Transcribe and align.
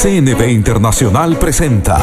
CNB 0.00 0.50
Internacional 0.50 1.36
presenta 1.38 1.98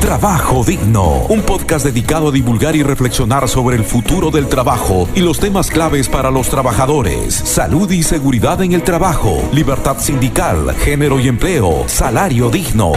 Trabajo 0.00 0.64
Digno, 0.64 1.26
un 1.28 1.42
podcast 1.42 1.84
dedicado 1.84 2.30
a 2.30 2.32
divulgar 2.32 2.74
y 2.74 2.82
reflexionar 2.82 3.48
sobre 3.48 3.76
el 3.76 3.84
futuro 3.84 4.32
del 4.32 4.48
trabajo 4.48 5.08
y 5.14 5.20
los 5.20 5.38
temas 5.38 5.70
claves 5.70 6.08
para 6.08 6.32
los 6.32 6.48
trabajadores, 6.48 7.34
salud 7.34 7.88
y 7.92 8.02
seguridad 8.02 8.60
en 8.62 8.72
el 8.72 8.82
trabajo, 8.82 9.40
libertad 9.52 9.98
sindical, 10.00 10.74
género 10.74 11.20
y 11.20 11.28
empleo, 11.28 11.84
salario 11.86 12.50
digno. 12.50 12.90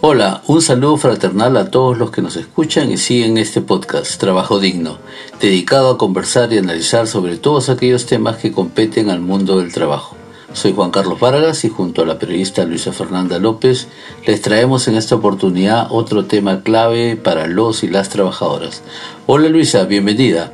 Hola, 0.00 0.42
un 0.48 0.60
saludo 0.60 0.96
fraternal 0.98 1.56
a 1.56 1.70
todos 1.70 1.96
los 1.96 2.10
que 2.10 2.20
nos 2.20 2.36
escuchan 2.36 2.90
y 2.90 2.98
siguen 2.98 3.38
este 3.38 3.62
podcast, 3.62 4.20
Trabajo 4.20 4.60
Digno, 4.60 4.98
dedicado 5.40 5.92
a 5.92 5.96
conversar 5.96 6.52
y 6.52 6.58
analizar 6.58 7.06
sobre 7.06 7.38
todos 7.38 7.70
aquellos 7.70 8.04
temas 8.04 8.36
que 8.36 8.52
competen 8.52 9.08
al 9.08 9.20
mundo 9.20 9.60
del 9.60 9.72
trabajo. 9.72 10.14
Soy 10.54 10.72
Juan 10.72 10.92
Carlos 10.92 11.18
Vargas 11.18 11.64
y 11.64 11.68
junto 11.68 12.02
a 12.02 12.06
la 12.06 12.20
periodista 12.20 12.64
Luisa 12.64 12.92
Fernanda 12.92 13.40
López 13.40 13.88
les 14.24 14.40
traemos 14.40 14.86
en 14.86 14.94
esta 14.94 15.16
oportunidad 15.16 15.88
otro 15.90 16.26
tema 16.26 16.62
clave 16.62 17.16
para 17.16 17.48
los 17.48 17.82
y 17.82 17.88
las 17.88 18.08
trabajadoras. 18.08 18.82
Hola 19.26 19.48
Luisa, 19.48 19.82
bienvenida. 19.84 20.52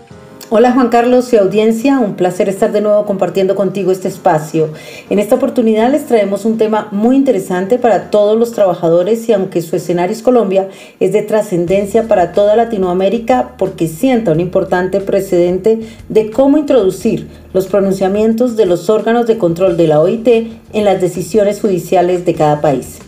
Hola 0.53 0.73
Juan 0.73 0.89
Carlos 0.89 1.33
y 1.33 1.37
audiencia, 1.37 2.01
un 2.01 2.17
placer 2.17 2.49
estar 2.49 2.73
de 2.73 2.81
nuevo 2.81 3.07
compartiendo 3.07 3.55
contigo 3.55 3.93
este 3.93 4.09
espacio. 4.09 4.71
En 5.09 5.21
esta 5.21 5.37
oportunidad 5.37 5.93
les 5.93 6.07
traemos 6.07 6.45
un 6.45 6.59
tema 6.59 6.89
muy 6.91 7.15
interesante 7.15 7.79
para 7.79 8.11
todos 8.11 8.37
los 8.37 8.51
trabajadores 8.51 9.29
y 9.29 9.33
aunque 9.33 9.63
su 9.63 9.77
escenario 9.77 10.13
es 10.13 10.23
Colombia, 10.23 10.69
es 10.99 11.13
de 11.13 11.23
trascendencia 11.23 12.09
para 12.09 12.33
toda 12.33 12.57
Latinoamérica 12.57 13.55
porque 13.59 13.87
sienta 13.87 14.33
un 14.33 14.41
importante 14.41 15.01
precedente 15.01 15.83
de 16.09 16.33
cómo 16.33 16.59
introducir 16.59 17.29
los 17.55 17.69
pronunciamientos 17.69 18.57
de 18.57 18.67
los 18.67 18.91
órganos 18.91 19.29
de 19.29 19.39
control 19.39 19.77
de 19.77 19.87
la 19.87 20.01
OIT 20.01 20.27
en 20.73 20.85
las 20.85 21.01
decisiones 21.01 21.61
judiciales 21.61 22.25
de 22.25 22.35
cada 22.35 22.61
país. 22.61 23.00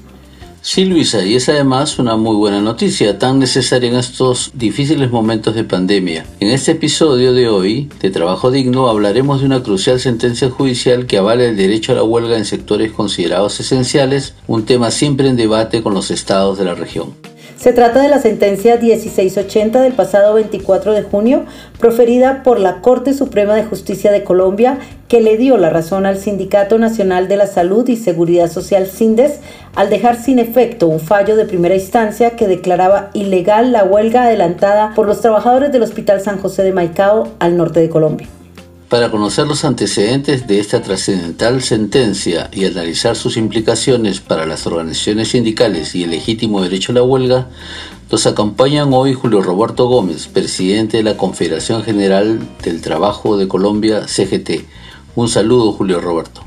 Sí, 0.64 0.84
Luisa, 0.84 1.24
y 1.24 1.34
es 1.34 1.48
además 1.48 1.98
una 1.98 2.14
muy 2.14 2.36
buena 2.36 2.60
noticia, 2.60 3.18
tan 3.18 3.41
necesaria 3.41 3.91
en 3.91 3.96
estos 3.96 4.52
difíciles 4.55 5.10
momentos 5.10 5.56
de 5.56 5.64
pandemia. 5.64 6.24
En 6.38 6.50
este 6.50 6.70
episodio 6.70 7.32
de 7.32 7.48
hoy, 7.48 7.91
de 8.00 8.10
Trabajo 8.10 8.52
Digno, 8.52 8.88
hablaremos 8.88 9.40
de 9.40 9.46
una 9.46 9.64
crucial 9.64 9.98
sentencia 9.98 10.50
judicial 10.50 11.06
que 11.06 11.18
avala 11.18 11.46
el 11.46 11.56
derecho 11.56 11.90
a 11.90 11.96
la 11.96 12.05
huelga 12.05 12.38
en 12.38 12.44
sectores 12.44 12.92
considerados 12.92 13.58
esenciales, 13.58 14.34
un 14.46 14.64
tema 14.64 14.92
siempre 14.92 15.27
en 15.27 15.36
debate 15.36 15.83
con 15.83 15.94
los 15.94 16.12
estados 16.12 16.58
de 16.58 16.64
la 16.64 16.77
región. 16.77 17.21
Se 17.62 17.72
trata 17.72 18.02
de 18.02 18.08
la 18.08 18.18
sentencia 18.18 18.77
1680 18.77 19.82
del 19.82 19.92
pasado 19.92 20.34
24 20.34 20.94
de 20.94 21.05
junio, 21.05 21.44
proferida 21.78 22.42
por 22.42 22.58
la 22.58 22.80
Corte 22.80 23.14
Suprema 23.14 23.55
de 23.55 23.62
Justicia 23.62 24.10
de 24.10 24.24
Colombia, 24.24 24.78
que 25.06 25.20
le 25.20 25.36
dio 25.36 25.56
la 25.56 25.70
razón 25.70 26.05
al 26.05 26.18
Sindicato 26.18 26.80
Nacional 26.80 27.28
de 27.28 27.36
la 27.36 27.46
Salud 27.46 27.88
y 27.88 27.94
Seguridad 27.94 28.50
Social 28.50 28.88
SINDES 28.88 29.38
al 29.77 29.90
dejar 29.90 30.16
sin 30.16 30.40
efecto 30.40 30.88
un 30.88 30.98
fallo 30.98 31.36
de 31.36 31.44
primera 31.44 31.77
instancia 31.77 32.30
que 32.30 32.48
declaraba 32.48 33.10
ilegal 33.14 33.70
la 33.70 33.84
huelga 33.84 34.24
adelantada 34.24 34.92
por 34.96 35.06
los 35.06 35.20
trabajadores 35.20 35.70
del 35.70 35.84
Hospital 35.84 36.20
San 36.20 36.40
José 36.40 36.64
de 36.64 36.72
Maicao 36.72 37.28
al 37.38 37.56
norte 37.56 37.78
de 37.78 37.88
Colombia. 37.88 38.27
Para 38.92 39.10
conocer 39.10 39.46
los 39.46 39.64
antecedentes 39.64 40.46
de 40.46 40.60
esta 40.60 40.82
trascendental 40.82 41.62
sentencia 41.62 42.50
y 42.52 42.66
analizar 42.66 43.16
sus 43.16 43.38
implicaciones 43.38 44.20
para 44.20 44.44
las 44.44 44.67
organizaciones 44.67 45.28
sindicales 45.28 45.94
y 45.94 46.05
el 46.05 46.11
legítimo 46.11 46.61
derecho 46.61 46.92
a 46.92 46.96
la 46.96 47.02
huelga, 47.02 47.46
nos 48.11 48.27
acompañan 48.27 48.92
hoy 48.92 49.14
Julio 49.14 49.40
Roberto 49.40 49.89
Gómez, 49.89 50.27
presidente 50.28 50.98
de 50.98 51.05
la 51.05 51.17
Confederación 51.17 51.83
General 51.84 52.39
del 52.62 52.83
Trabajo 52.83 53.39
de 53.39 53.48
Colombia, 53.48 54.06
CGT. 54.06 54.67
Un 55.17 55.30
saludo, 55.30 55.72
Julio 55.72 55.98
Roberto. 55.98 56.42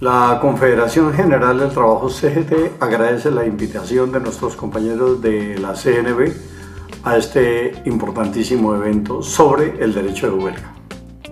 La 0.00 0.38
Confederación 0.40 1.12
General 1.12 1.58
del 1.58 1.72
Trabajo 1.72 2.08
CGT 2.08 2.80
agradece 2.80 3.30
la 3.30 3.44
invitación 3.44 4.12
de 4.12 4.20
nuestros 4.20 4.56
compañeros 4.56 5.20
de 5.20 5.58
la 5.58 5.74
CNB 5.74 6.32
a 7.04 7.18
este 7.18 7.82
importantísimo 7.84 8.74
evento 8.74 9.22
sobre 9.22 9.84
el 9.84 9.92
derecho 9.92 10.28
de 10.28 10.42
huelga. 10.42 10.81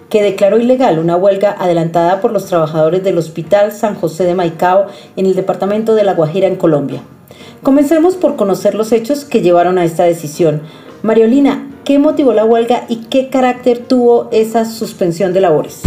que 0.09 0.24
declaró 0.24 0.57
ilegal 0.57 0.97
una 0.97 1.16
huelga 1.16 1.56
adelantada 1.59 2.22
por 2.22 2.31
los 2.31 2.47
trabajadores 2.47 3.03
del 3.03 3.19
Hospital 3.19 3.72
San 3.72 3.94
José 3.94 4.23
de 4.23 4.34
Maicao 4.34 4.88
en 5.16 5.28
el 5.28 5.35
departamento 5.35 5.94
de 5.94 6.06
La 6.06 6.16
Guajira, 6.16 6.47
en 6.47 6.56
Colombia. 6.56 7.03
Comencemos 7.62 8.16
por 8.16 8.35
conocer 8.35 8.73
los 8.73 8.91
hechos 8.94 9.25
que 9.25 9.41
llevaron 9.41 9.78
a 9.78 9.85
esta 9.85 10.06
decisión. 10.06 10.63
Mariolina, 11.03 11.69
¿qué 11.85 12.00
motivó 12.00 12.34
la 12.34 12.46
huelga 12.46 12.85
y 12.90 12.96
qué 13.12 13.29
carácter 13.29 13.78
tuvo 13.78 14.28
esa 14.31 14.66
suspensión 14.66 15.34
de 15.34 15.41
labores? 15.41 15.84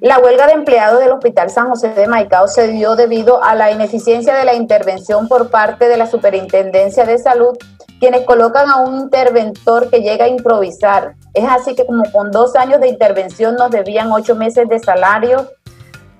La 0.00 0.18
huelga 0.18 0.46
de 0.46 0.52
empleados 0.52 1.00
del 1.00 1.12
Hospital 1.12 1.48
San 1.48 1.70
José 1.70 1.88
de 1.88 2.06
Maicao 2.06 2.48
se 2.48 2.68
dio 2.68 2.96
debido 2.96 3.42
a 3.42 3.54
la 3.54 3.70
ineficiencia 3.70 4.34
de 4.34 4.44
la 4.44 4.54
intervención 4.54 5.26
por 5.26 5.48
parte 5.48 5.88
de 5.88 5.96
la 5.96 6.06
Superintendencia 6.06 7.06
de 7.06 7.18
Salud, 7.18 7.56
quienes 7.98 8.26
colocan 8.26 8.68
a 8.68 8.76
un 8.76 9.00
interventor 9.00 9.88
que 9.88 10.02
llega 10.02 10.26
a 10.26 10.28
improvisar. 10.28 11.14
Es 11.32 11.48
así 11.48 11.74
que 11.74 11.86
como 11.86 12.04
con 12.12 12.30
dos 12.30 12.56
años 12.56 12.78
de 12.82 12.88
intervención 12.88 13.56
nos 13.56 13.70
debían 13.70 14.12
ocho 14.12 14.36
meses 14.36 14.68
de 14.68 14.78
salario 14.80 15.50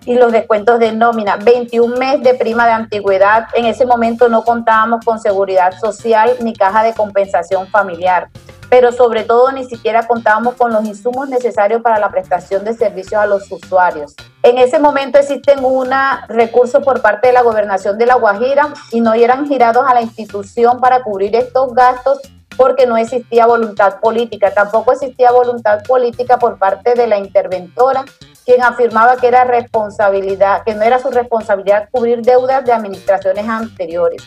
y 0.06 0.14
los 0.14 0.32
descuentos 0.32 0.78
de 0.78 0.92
nómina, 0.92 1.36
21 1.36 1.96
meses 1.96 2.22
de 2.22 2.34
prima 2.34 2.64
de 2.64 2.72
antigüedad. 2.72 3.48
En 3.54 3.66
ese 3.66 3.84
momento 3.84 4.28
no 4.28 4.42
contábamos 4.44 5.04
con 5.04 5.20
seguridad 5.20 5.72
social 5.78 6.30
ni 6.40 6.54
caja 6.54 6.82
de 6.82 6.94
compensación 6.94 7.66
familiar 7.66 8.28
pero 8.68 8.92
sobre 8.92 9.24
todo 9.24 9.52
ni 9.52 9.64
siquiera 9.64 10.06
contábamos 10.06 10.54
con 10.54 10.72
los 10.72 10.84
insumos 10.84 11.28
necesarios 11.28 11.82
para 11.82 11.98
la 11.98 12.10
prestación 12.10 12.64
de 12.64 12.74
servicios 12.74 13.20
a 13.20 13.26
los 13.26 13.50
usuarios. 13.50 14.14
En 14.42 14.58
ese 14.58 14.78
momento 14.78 15.18
existen 15.18 15.64
un 15.64 15.90
recurso 16.28 16.80
por 16.82 17.00
parte 17.00 17.28
de 17.28 17.32
la 17.32 17.42
gobernación 17.42 17.98
de 17.98 18.06
La 18.06 18.16
Guajira 18.16 18.72
y 18.92 19.00
no 19.00 19.14
eran 19.14 19.46
girados 19.46 19.84
a 19.86 19.94
la 19.94 20.02
institución 20.02 20.80
para 20.80 21.02
cubrir 21.02 21.34
estos 21.36 21.74
gastos 21.74 22.20
porque 22.56 22.86
no 22.86 22.96
existía 22.96 23.46
voluntad 23.46 24.00
política. 24.00 24.52
Tampoco 24.52 24.92
existía 24.92 25.30
voluntad 25.30 25.82
política 25.82 26.38
por 26.38 26.58
parte 26.58 26.94
de 26.94 27.06
la 27.06 27.18
interventora, 27.18 28.04
quien 28.46 28.62
afirmaba 28.62 29.16
que 29.16 29.26
era 29.26 29.44
responsabilidad, 29.44 30.62
que 30.64 30.74
no 30.74 30.82
era 30.82 31.00
su 31.00 31.10
responsabilidad 31.10 31.88
cubrir 31.90 32.22
deudas 32.22 32.64
de 32.64 32.72
administraciones 32.72 33.46
anteriores. 33.48 34.22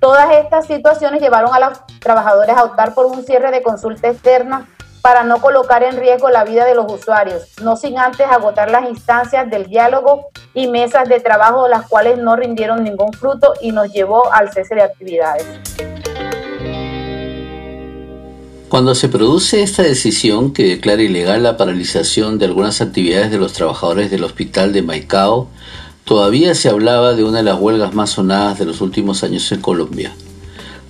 Todas 0.00 0.34
estas 0.34 0.66
situaciones 0.66 1.20
llevaron 1.20 1.54
a 1.54 1.60
los 1.60 1.86
trabajadores 2.00 2.56
a 2.56 2.64
optar 2.64 2.94
por 2.94 3.06
un 3.06 3.22
cierre 3.24 3.50
de 3.50 3.62
consulta 3.62 4.08
externa 4.08 4.66
para 5.02 5.22
no 5.22 5.40
colocar 5.40 5.82
en 5.82 5.98
riesgo 5.98 6.30
la 6.30 6.44
vida 6.44 6.64
de 6.64 6.74
los 6.74 6.90
usuarios, 6.90 7.48
no 7.60 7.76
sin 7.76 7.98
antes 7.98 8.26
agotar 8.26 8.70
las 8.70 8.88
instancias 8.88 9.50
del 9.50 9.66
diálogo 9.66 10.28
y 10.54 10.68
mesas 10.68 11.08
de 11.08 11.20
trabajo, 11.20 11.68
las 11.68 11.88
cuales 11.88 12.18
no 12.18 12.36
rindieron 12.36 12.82
ningún 12.82 13.12
fruto 13.12 13.52
y 13.60 13.72
nos 13.72 13.92
llevó 13.92 14.32
al 14.32 14.52
cese 14.52 14.76
de 14.76 14.82
actividades. 14.82 16.01
Cuando 18.72 18.94
se 18.94 19.10
produce 19.10 19.62
esta 19.62 19.82
decisión 19.82 20.54
que 20.54 20.64
declara 20.64 21.02
ilegal 21.02 21.42
la 21.42 21.58
paralización 21.58 22.38
de 22.38 22.46
algunas 22.46 22.80
actividades 22.80 23.30
de 23.30 23.36
los 23.36 23.52
trabajadores 23.52 24.10
del 24.10 24.24
hospital 24.24 24.72
de 24.72 24.80
Maicao, 24.80 25.50
todavía 26.04 26.54
se 26.54 26.70
hablaba 26.70 27.12
de 27.12 27.22
una 27.22 27.36
de 27.36 27.44
las 27.44 27.60
huelgas 27.60 27.92
más 27.92 28.12
sonadas 28.12 28.58
de 28.58 28.64
los 28.64 28.80
últimos 28.80 29.24
años 29.24 29.52
en 29.52 29.60
Colombia. 29.60 30.14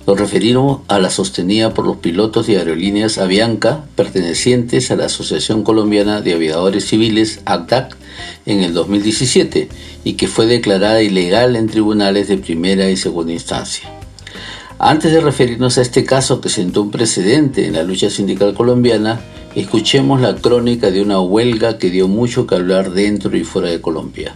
Nos 0.07 0.17
referimos 0.17 0.79
a 0.87 0.97
la 0.97 1.09
sostenida 1.09 1.73
por 1.73 1.85
los 1.85 1.97
pilotos 1.97 2.47
de 2.47 2.57
aerolíneas 2.57 3.17
Avianca, 3.17 3.83
pertenecientes 3.97 4.89
a 4.89 4.95
la 4.95 5.07
Asociación 5.07 5.63
Colombiana 5.63 6.21
de 6.21 6.35
Aviadores 6.35 6.85
Civiles, 6.85 7.41
ACDAC, 7.43 7.97
en 8.45 8.63
el 8.63 8.73
2017, 8.73 9.67
y 10.05 10.13
que 10.13 10.29
fue 10.29 10.45
declarada 10.45 11.03
ilegal 11.03 11.57
en 11.57 11.67
tribunales 11.67 12.29
de 12.29 12.37
primera 12.37 12.89
y 12.89 12.95
segunda 12.95 13.33
instancia. 13.33 14.02
Antes 14.85 15.13
de 15.13 15.21
referirnos 15.21 15.77
a 15.77 15.81
este 15.81 16.03
caso 16.03 16.41
que 16.41 16.49
sentó 16.49 16.81
un 16.81 16.91
precedente 16.91 17.65
en 17.65 17.71
la 17.71 17.83
lucha 17.83 18.09
sindical 18.09 18.53
colombiana, 18.53 19.21
escuchemos 19.55 20.19
la 20.19 20.35
crónica 20.35 20.91
de 20.91 21.01
una 21.01 21.21
huelga 21.21 21.77
que 21.77 21.89
dio 21.89 22.09
mucho 22.09 22.45
que 22.45 22.55
hablar 22.55 22.91
dentro 22.91 23.33
y 23.37 23.45
fuera 23.45 23.69
de 23.69 23.79
Colombia. 23.79 24.35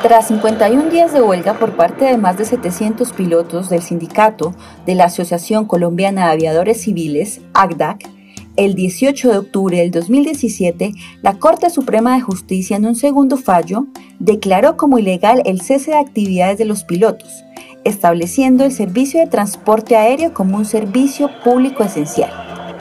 Tras 0.00 0.28
51 0.28 0.90
días 0.90 1.12
de 1.12 1.20
huelga 1.20 1.58
por 1.58 1.72
parte 1.72 2.04
de 2.04 2.16
más 2.16 2.38
de 2.38 2.44
700 2.44 3.12
pilotos 3.14 3.68
del 3.68 3.82
sindicato 3.82 4.54
de 4.86 4.94
la 4.94 5.06
Asociación 5.06 5.64
Colombiana 5.64 6.26
de 6.26 6.30
Aviadores 6.30 6.80
Civiles, 6.80 7.40
ACDAC, 7.52 8.08
el 8.56 8.76
18 8.76 9.28
de 9.32 9.38
octubre 9.38 9.78
del 9.78 9.90
2017, 9.90 10.92
la 11.20 11.40
Corte 11.40 11.68
Suprema 11.68 12.14
de 12.14 12.20
Justicia 12.20 12.76
en 12.76 12.86
un 12.86 12.94
segundo 12.94 13.38
fallo 13.38 13.88
declaró 14.20 14.76
como 14.76 15.00
ilegal 15.00 15.42
el 15.46 15.62
cese 15.62 15.90
de 15.90 15.98
actividades 15.98 16.58
de 16.58 16.64
los 16.64 16.84
pilotos, 16.84 17.44
estableciendo 17.84 18.64
el 18.64 18.72
servicio 18.72 19.20
de 19.20 19.26
transporte 19.26 19.96
aéreo 19.96 20.34
como 20.34 20.56
un 20.56 20.64
servicio 20.64 21.30
público 21.42 21.84
esencial. 21.84 22.30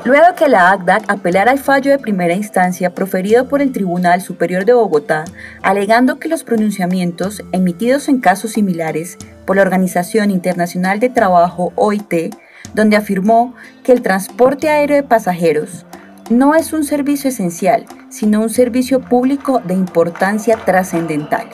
Luego 0.06 0.36
que 0.36 0.50
la 0.50 0.72
ACDAC 0.72 1.06
apelara 1.08 1.52
al 1.52 1.60
fallo 1.60 1.92
de 1.92 1.98
primera 1.98 2.34
instancia 2.34 2.94
proferido 2.94 3.48
por 3.48 3.62
el 3.62 3.72
Tribunal 3.72 4.22
Superior 4.22 4.66
de 4.66 4.74
Bogotá, 4.74 5.24
alegando 5.62 6.20
que 6.20 6.28
los 6.28 6.44
pronunciamientos 6.44 7.42
emitidos 7.54 8.10
en 8.10 8.20
casos 8.20 8.52
similares 8.52 9.18
por 9.46 9.56
la 9.56 9.62
Organización 9.62 10.30
Internacional 10.30 11.00
de 11.00 11.10
Trabajo 11.10 11.72
OIT, 11.76 12.36
donde 12.74 12.98
afirmó 12.98 13.54
que 13.84 13.94
el 13.94 14.02
transporte 14.02 14.70
aéreo 14.70 14.98
de 14.98 15.04
pasajeros 15.04 15.86
no 16.30 16.54
es 16.54 16.74
un 16.74 16.84
servicio 16.84 17.30
esencial, 17.30 17.86
sino 18.10 18.42
un 18.42 18.50
servicio 18.50 19.00
público 19.00 19.62
de 19.64 19.74
importancia 19.74 20.58
trascendental. 20.58 21.48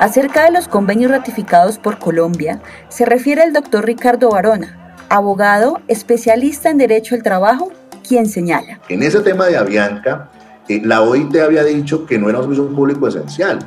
Acerca 0.00 0.44
de 0.44 0.50
los 0.50 0.66
convenios 0.66 1.10
ratificados 1.10 1.76
por 1.76 1.98
Colombia, 1.98 2.62
se 2.88 3.04
refiere 3.04 3.44
el 3.44 3.52
doctor 3.52 3.84
Ricardo 3.84 4.30
Barona, 4.30 4.96
abogado 5.10 5.78
especialista 5.88 6.70
en 6.70 6.78
Derecho 6.78 7.14
al 7.14 7.22
Trabajo, 7.22 7.70
quien 8.08 8.26
señala. 8.26 8.80
En 8.88 9.02
ese 9.02 9.20
tema 9.20 9.44
de 9.44 9.58
Avianca, 9.58 10.30
eh, 10.70 10.80
la 10.82 11.02
OIT 11.02 11.36
había 11.36 11.64
dicho 11.64 12.06
que 12.06 12.18
no 12.18 12.30
era 12.30 12.38
un 12.38 12.44
servicio 12.44 12.74
público 12.74 13.08
esencial. 13.08 13.58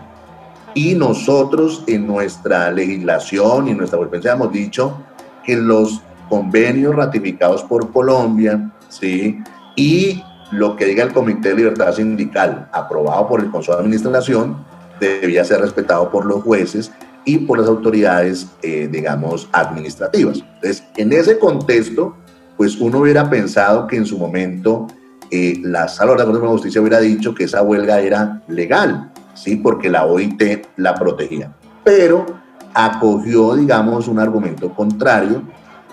Y 0.73 0.95
nosotros 0.95 1.83
en 1.85 2.07
nuestra 2.07 2.71
legislación 2.71 3.67
y 3.67 3.75
nuestra 3.75 3.97
jurisprudencia 3.97 4.31
hemos 4.31 4.51
dicho 4.51 5.03
que 5.43 5.55
los 5.55 6.01
convenios 6.29 6.95
ratificados 6.95 7.61
por 7.61 7.91
Colombia, 7.93 8.71
¿sí? 8.89 9.39
Y 9.75 10.23
lo 10.49 10.75
que 10.77 10.85
diga 10.85 11.03
el 11.03 11.13
Comité 11.13 11.49
de 11.49 11.57
Libertad 11.57 11.93
Sindical, 11.93 12.69
aprobado 12.71 13.27
por 13.27 13.39
el 13.39 13.51
Consejo 13.51 13.77
de 13.77 13.83
Administración, 13.83 14.72
debía 14.99 15.43
ser 15.43 15.61
respetado 15.61 16.09
por 16.09 16.25
los 16.25 16.43
jueces 16.43 16.91
y 17.25 17.39
por 17.39 17.59
las 17.59 17.67
autoridades, 17.67 18.47
eh, 18.61 18.89
digamos, 18.91 19.47
administrativas. 19.51 20.39
Entonces, 20.39 20.83
en 20.97 21.13
ese 21.13 21.39
contexto, 21.39 22.15
pues 22.57 22.79
uno 22.79 22.99
hubiera 22.99 23.29
pensado 23.29 23.87
que 23.87 23.95
en 23.95 24.05
su 24.05 24.17
momento 24.17 24.87
eh, 25.31 25.59
la 25.63 25.87
Sala 25.87 26.15
de 26.15 26.33
la 26.33 26.47
Justicia 26.47 26.81
hubiera 26.81 26.99
dicho 26.99 27.33
que 27.33 27.45
esa 27.45 27.61
huelga 27.61 27.99
era 28.01 28.41
legal, 28.47 29.11
¿sí? 29.33 29.55
Porque 29.55 29.89
la 29.89 30.05
OIT 30.05 30.67
la 30.77 30.95
protegía. 30.95 31.53
Pero 31.83 32.25
acogió, 32.73 33.55
digamos, 33.55 34.07
un 34.07 34.19
argumento 34.19 34.73
contrario, 34.73 35.41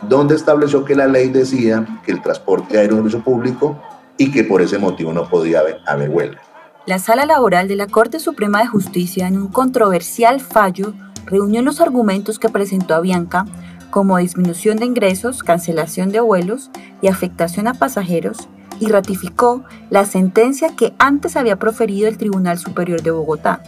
donde 0.08 0.34
estableció 0.34 0.84
que 0.84 0.94
la 0.94 1.06
ley 1.06 1.28
decía 1.28 1.86
que 2.04 2.12
el 2.12 2.22
transporte 2.22 2.78
aéreo 2.78 2.96
es 2.96 3.02
un 3.02 3.10
servicio 3.10 3.24
público 3.24 3.78
y 4.16 4.30
que 4.30 4.44
por 4.44 4.62
ese 4.62 4.78
motivo 4.78 5.12
no 5.12 5.28
podía 5.28 5.62
haber 5.86 6.10
huelga. 6.10 6.40
La 6.86 6.98
Sala 6.98 7.26
Laboral 7.26 7.68
de 7.68 7.76
la 7.76 7.86
Corte 7.86 8.18
Suprema 8.18 8.60
de 8.60 8.66
Justicia, 8.66 9.28
en 9.28 9.36
un 9.36 9.48
controversial 9.48 10.40
fallo, 10.40 10.94
reunió 11.26 11.60
los 11.60 11.78
argumentos 11.78 12.38
que 12.38 12.48
presentó 12.48 12.94
Avianca, 12.94 13.44
como 13.90 14.16
disminución 14.16 14.78
de 14.78 14.86
ingresos, 14.86 15.42
cancelación 15.42 16.10
de 16.10 16.20
vuelos 16.20 16.70
y 17.02 17.08
afectación 17.08 17.68
a 17.68 17.74
pasajeros, 17.74 18.48
y 18.80 18.86
ratificó 18.86 19.62
la 19.90 20.06
sentencia 20.06 20.74
que 20.74 20.94
antes 20.98 21.36
había 21.36 21.56
proferido 21.56 22.08
el 22.08 22.16
Tribunal 22.16 22.56
Superior 22.58 23.02
de 23.02 23.10
Bogotá, 23.10 23.62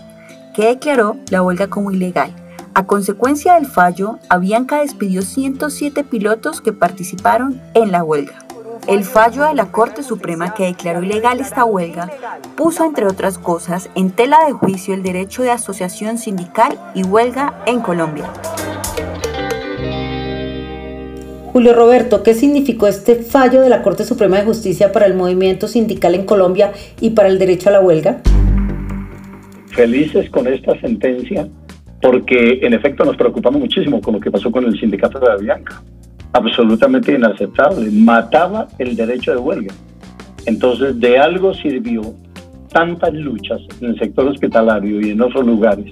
que 0.55 0.69
declaró 0.69 1.19
la 1.31 1.43
huelga 1.43 1.67
como 1.67 1.91
ilegal. 1.91 2.35
A 2.73 2.87
consecuencia 2.87 3.55
del 3.55 3.67
fallo, 3.67 4.21
Avianca 4.31 4.79
despidió 4.79 5.21
107 5.21 6.03
pilotos 6.05 6.63
que 6.63 6.73
participaron 6.73 7.61
en 7.75 7.93
la 7.93 8.03
huelga. 8.03 8.39
El 8.89 9.05
fallo 9.05 9.45
de 9.45 9.55
la 9.55 9.67
Corte 9.67 10.03
Suprema 10.03 10.55
que 10.55 10.65
declaró 10.65 11.05
ilegal 11.05 11.39
esta 11.39 11.65
huelga 11.65 12.11
puso, 12.57 12.85
entre 12.85 13.07
otras 13.07 13.39
cosas, 13.39 13.89
en 13.95 14.11
tela 14.11 14.45
de 14.45 14.53
juicio 14.53 14.93
el 14.93 15.05
derecho 15.05 15.45
de 15.45 15.53
asociación 15.53 16.19
sindical 16.19 16.77
y 16.93 17.05
huelga 17.05 17.63
en 17.67 17.81
Colombia. 17.81 18.25
Julio 21.53 21.75
Roberto, 21.75 22.25
¿qué 22.25 22.35
significó 22.35 22.89
este 22.89 23.15
fallo 23.17 23.61
de 23.61 23.69
la 23.69 23.83
Corte 23.83 24.05
Suprema 24.05 24.39
de 24.39 24.47
Justicia 24.47 24.91
para 24.91 25.07
el 25.07 25.15
movimiento 25.15 25.69
sindical 25.69 26.17
en 26.17 26.25
Colombia 26.25 26.73
y 27.01 27.11
para 27.11 27.29
el 27.29 27.39
derecho 27.39 27.69
a 27.69 27.73
la 27.73 27.81
huelga? 27.81 28.21
Felices 29.69 30.29
con 30.31 30.49
esta 30.49 30.79
sentencia 30.81 31.49
porque 32.01 32.59
en 32.63 32.73
efecto 32.73 33.05
nos 33.05 33.17
preocupamos 33.17 33.61
muchísimo 33.61 34.01
con 34.01 34.15
lo 34.15 34.21
que 34.21 34.31
pasó 34.31 34.51
con 34.51 34.65
el 34.65 34.77
sindicato 34.77 35.21
de 35.21 35.31
Avianca 35.31 35.81
absolutamente 36.33 37.15
inaceptable, 37.15 37.91
mataba 37.91 38.69
el 38.79 38.97
derecho 38.97 39.33
de 39.33 39.39
huelga. 39.39 39.75
Entonces, 40.47 40.99
de 40.99 41.19
algo 41.19 41.55
sirvió 41.55 42.03
tantas 42.73 43.13
luchas 43.13 43.61
en 43.81 43.91
el 43.91 43.99
sector 43.99 44.27
hospitalario 44.27 45.01
y 45.01 45.11
en 45.11 45.21
otros 45.21 45.47
lugares 45.47 45.87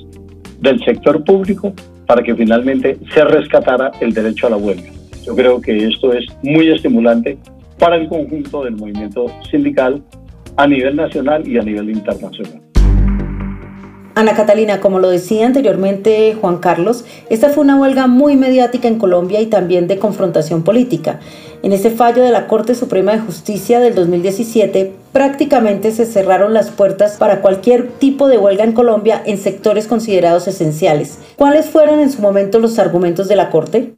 del 0.61 0.82
sector 0.85 1.23
público 1.25 1.73
para 2.06 2.23
que 2.23 2.35
finalmente 2.35 2.99
se 3.14 3.25
rescatara 3.25 3.92
el 4.00 4.12
derecho 4.12 4.47
a 4.47 4.50
la 4.50 4.56
huelga. 4.56 4.90
Yo 5.25 5.37
creo 5.37 5.61
que 5.61 5.87
esto 5.87 6.12
es 6.12 6.26
muy 6.42 6.68
estimulante 6.68 7.38
para 7.78 7.97
el 7.97 8.09
conjunto 8.09 8.64
del 8.64 8.76
movimiento 8.76 9.26
sindical 9.50 10.02
a 10.56 10.66
nivel 10.66 10.97
nacional 10.97 11.47
y 11.47 11.59
a 11.59 11.62
nivel 11.62 11.90
internacional. 11.90 12.70
Ana 14.14 14.35
Catalina, 14.35 14.81
como 14.81 14.99
lo 14.99 15.09
decía 15.09 15.47
anteriormente 15.47 16.37
Juan 16.40 16.59
Carlos, 16.59 17.05
esta 17.31 17.50
fue 17.50 17.62
una 17.62 17.76
huelga 17.76 18.09
muy 18.09 18.37
mediática 18.37 18.88
en 18.88 18.99
Colombia 18.99 19.40
y 19.40 19.47
también 19.47 19.87
de 19.87 19.99
confrontación 19.99 20.62
política. 20.62 21.21
En 21.62 21.73
ese 21.73 21.90
fallo 21.90 22.23
de 22.23 22.31
la 22.31 22.47
Corte 22.47 22.75
Suprema 22.75 23.12
de 23.12 23.21
Justicia 23.21 23.79
del 23.79 23.95
2017, 23.95 24.93
prácticamente 25.12 25.93
se 25.93 26.07
cerraron 26.07 26.55
las 26.55 26.71
puertas 26.71 27.19
para 27.19 27.40
cualquier 27.40 27.88
tipo 27.88 28.29
de 28.29 28.38
huelga 28.38 28.64
en 28.64 28.73
Colombia 28.73 29.23
en 29.25 29.38
sectores 29.38 29.87
considerados 29.87 30.49
esenciales. 30.49 31.19
¿Cuáles 31.37 31.67
fueron 31.67 32.00
en 32.00 32.11
su 32.11 32.21
momento 32.21 32.59
los 32.59 32.79
argumentos 32.79 33.29
de 33.29 33.37
la 33.37 33.50
Corte? 33.50 33.95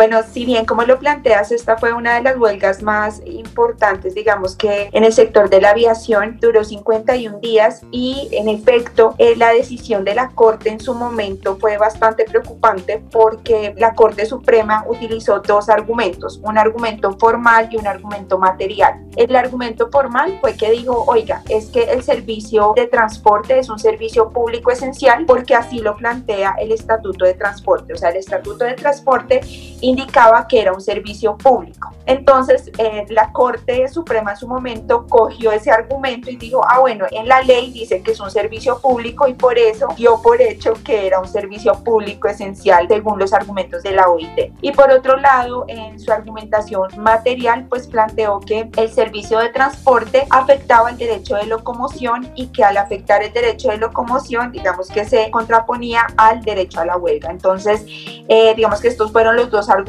Bueno, 0.00 0.22
si 0.22 0.46
bien 0.46 0.64
como 0.64 0.84
lo 0.84 0.98
planteas, 0.98 1.52
esta 1.52 1.76
fue 1.76 1.92
una 1.92 2.14
de 2.14 2.22
las 2.22 2.38
huelgas 2.38 2.82
más 2.82 3.20
importantes, 3.26 4.14
digamos 4.14 4.56
que 4.56 4.88
en 4.92 5.04
el 5.04 5.12
sector 5.12 5.50
de 5.50 5.60
la 5.60 5.72
aviación 5.72 6.38
duró 6.40 6.64
51 6.64 7.38
días 7.40 7.82
y 7.90 8.30
en 8.32 8.48
efecto 8.48 9.14
eh, 9.18 9.36
la 9.36 9.52
decisión 9.52 10.06
de 10.06 10.14
la 10.14 10.30
Corte 10.30 10.70
en 10.70 10.80
su 10.80 10.94
momento 10.94 11.58
fue 11.58 11.76
bastante 11.76 12.24
preocupante 12.24 13.04
porque 13.12 13.74
la 13.76 13.92
Corte 13.92 14.24
Suprema 14.24 14.86
utilizó 14.88 15.40
dos 15.40 15.68
argumentos, 15.68 16.40
un 16.44 16.56
argumento 16.56 17.18
formal 17.18 17.68
y 17.70 17.76
un 17.76 17.86
argumento 17.86 18.38
material. 18.38 19.06
El 19.16 19.36
argumento 19.36 19.90
formal 19.90 20.38
fue 20.40 20.56
que 20.56 20.70
dijo, 20.70 21.04
oiga, 21.08 21.42
es 21.50 21.66
que 21.66 21.82
el 21.82 22.02
servicio 22.02 22.72
de 22.74 22.86
transporte 22.86 23.58
es 23.58 23.68
un 23.68 23.78
servicio 23.78 24.30
público 24.30 24.70
esencial 24.70 25.26
porque 25.26 25.54
así 25.54 25.80
lo 25.80 25.94
plantea 25.94 26.54
el 26.58 26.72
Estatuto 26.72 27.26
de 27.26 27.34
Transporte, 27.34 27.92
o 27.92 27.96
sea, 27.98 28.08
el 28.08 28.16
Estatuto 28.16 28.64
de 28.64 28.72
Transporte 28.72 29.42
y 29.44 29.89
indicaba 29.90 30.46
que 30.46 30.60
era 30.60 30.72
un 30.72 30.80
servicio 30.80 31.36
público. 31.36 31.92
Entonces, 32.06 32.70
eh, 32.78 33.06
la 33.10 33.32
Corte 33.32 33.86
Suprema 33.88 34.32
en 34.32 34.36
su 34.36 34.48
momento 34.48 35.06
cogió 35.08 35.52
ese 35.52 35.70
argumento 35.70 36.30
y 36.30 36.36
dijo, 36.36 36.62
ah, 36.66 36.80
bueno, 36.80 37.06
en 37.10 37.28
la 37.28 37.42
ley 37.42 37.70
dice 37.72 38.02
que 38.02 38.12
es 38.12 38.20
un 38.20 38.30
servicio 38.30 38.80
público 38.80 39.28
y 39.28 39.34
por 39.34 39.58
eso 39.58 39.86
dio 39.96 40.20
por 40.22 40.40
hecho 40.40 40.72
que 40.84 41.06
era 41.06 41.20
un 41.20 41.28
servicio 41.28 41.72
público 41.84 42.28
esencial 42.28 42.88
según 42.88 43.18
los 43.18 43.32
argumentos 43.32 43.82
de 43.82 43.92
la 43.92 44.08
OIT. 44.08 44.52
Y 44.60 44.72
por 44.72 44.90
otro 44.90 45.16
lado, 45.16 45.64
en 45.68 46.00
su 46.00 46.10
argumentación 46.12 46.88
material, 46.98 47.66
pues 47.68 47.86
planteó 47.86 48.40
que 48.40 48.68
el 48.76 48.90
servicio 48.90 49.38
de 49.38 49.50
transporte 49.50 50.26
afectaba 50.30 50.90
el 50.90 50.98
derecho 50.98 51.36
de 51.36 51.46
locomoción 51.46 52.32
y 52.34 52.48
que 52.48 52.64
al 52.64 52.76
afectar 52.76 53.22
el 53.22 53.32
derecho 53.32 53.70
de 53.70 53.76
locomoción, 53.76 54.52
digamos 54.52 54.88
que 54.88 55.04
se 55.04 55.30
contraponía 55.30 56.06
al 56.16 56.42
derecho 56.42 56.80
a 56.80 56.86
la 56.86 56.96
huelga. 56.96 57.30
Entonces, 57.30 57.84
eh, 57.86 58.54
digamos 58.56 58.80
que 58.80 58.88
estos 58.88 59.12
fueron 59.12 59.36
los 59.36 59.50
dos 59.50 59.68
argumentos 59.68 59.79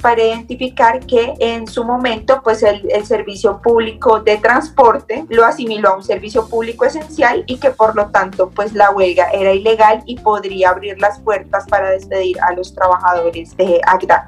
para 0.00 0.22
identificar 0.22 1.04
que 1.06 1.34
en 1.38 1.66
su 1.66 1.84
momento, 1.84 2.40
pues 2.42 2.62
el, 2.62 2.82
servicio 3.04 3.60
público 3.62 4.20
de 4.20 4.38
transporte 4.38 5.24
lo 5.28 5.44
asimiló 5.44 5.90
a 5.90 5.96
un 5.96 6.02
servicio 6.02 6.48
público 6.48 6.84
esencial 6.84 7.44
y 7.46 7.58
que 7.58 7.70
por 7.70 7.94
lo 7.94 8.06
tanto, 8.06 8.50
pues 8.50 8.72
la 8.72 8.90
huelga 8.90 9.30
era 9.32 9.52
ilegal 9.52 10.02
y 10.06 10.16
podría 10.16 10.70
abrir 10.70 11.00
las 11.00 11.20
puertas 11.20 11.64
para 11.68 11.90
despedir 11.90 12.40
a 12.40 12.52
los 12.54 12.74
trabajadores 12.74 13.56
de 13.56 13.80
ACDA. 13.86 14.26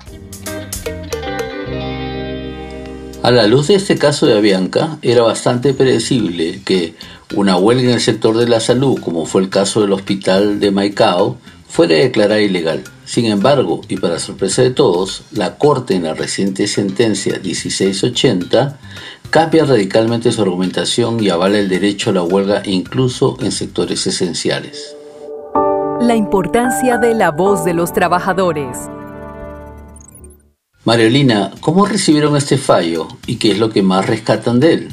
A 3.22 3.30
la 3.30 3.46
luz 3.46 3.68
de 3.68 3.74
este 3.74 3.96
caso 3.98 4.26
de 4.26 4.36
Avianca, 4.36 4.98
era 5.02 5.22
bastante 5.22 5.74
predecible 5.74 6.60
que 6.64 6.94
una 7.34 7.56
huelga 7.56 7.88
en 7.88 7.94
el 7.94 8.00
sector 8.00 8.36
de 8.36 8.46
la 8.46 8.60
salud, 8.60 9.00
como 9.00 9.26
fue 9.26 9.42
el 9.42 9.48
caso 9.48 9.80
del 9.80 9.92
hospital 9.92 10.60
de 10.60 10.70
Maicao, 10.70 11.36
fuera 11.68 11.96
declarada 11.96 12.40
ilegal. 12.40 12.84
Sin 13.06 13.26
embargo, 13.26 13.82
y 13.88 13.96
para 13.96 14.18
sorpresa 14.18 14.62
de 14.62 14.70
todos, 14.70 15.22
la 15.30 15.58
Corte 15.58 15.94
en 15.94 16.02
la 16.02 16.14
reciente 16.14 16.66
sentencia 16.66 17.38
1680 17.42 18.78
cambia 19.30 19.64
radicalmente 19.64 20.32
su 20.32 20.42
argumentación 20.42 21.22
y 21.22 21.30
avala 21.30 21.58
el 21.58 21.68
derecho 21.68 22.10
a 22.10 22.14
la 22.14 22.24
huelga 22.24 22.62
incluso 22.64 23.36
en 23.40 23.52
sectores 23.52 24.06
esenciales. 24.08 24.96
La 26.00 26.16
importancia 26.16 26.98
de 26.98 27.14
la 27.14 27.30
voz 27.30 27.64
de 27.64 27.74
los 27.74 27.92
trabajadores. 27.92 28.76
Mariolina, 30.84 31.52
¿cómo 31.60 31.86
recibieron 31.86 32.36
este 32.36 32.58
fallo 32.58 33.06
y 33.26 33.36
qué 33.36 33.52
es 33.52 33.58
lo 33.58 33.70
que 33.70 33.82
más 33.82 34.06
rescatan 34.06 34.58
de 34.58 34.72
él? 34.72 34.88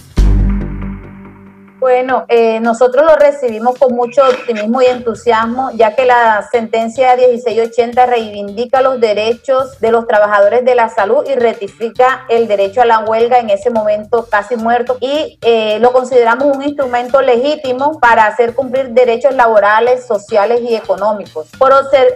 Bueno, 1.84 2.24
eh, 2.30 2.62
nosotros 2.62 3.06
lo 3.06 3.18
recibimos 3.18 3.78
con 3.78 3.94
mucho 3.94 4.22
optimismo 4.26 4.82
y 4.82 4.86
entusiasmo, 4.86 5.70
ya 5.74 5.98
que 5.98 6.06
la 6.06 6.48
sentencia 6.50 7.18
1680 7.18 8.06
reivindica 8.06 8.82
los 8.82 9.02
derechos 9.02 9.82
de 9.82 9.92
los 9.92 10.08
trabajadores 10.08 10.64
de 10.64 10.76
la 10.76 10.88
salud 10.88 11.26
y 11.30 11.36
ratifica 11.36 12.26
el 12.30 12.48
derecho 12.48 12.82
a 12.82 12.86
la 12.86 13.00
huelga 13.00 13.40
en 13.40 13.50
ese 13.50 13.70
momento 13.70 14.30
casi 14.32 14.56
muerto 14.56 14.96
y 15.02 15.38
eh, 15.42 15.78
lo 15.82 15.92
consideramos 15.92 16.56
un 16.56 16.64
instrumento 16.64 17.22
legítimo 17.22 18.00
para 18.00 18.28
hacer 18.28 18.56
cumplir 18.56 18.92
derechos 18.92 19.36
laborales, 19.36 20.06
sociales 20.06 20.62
y 20.62 20.76
económicos. 20.76 21.50
Por 21.60 21.74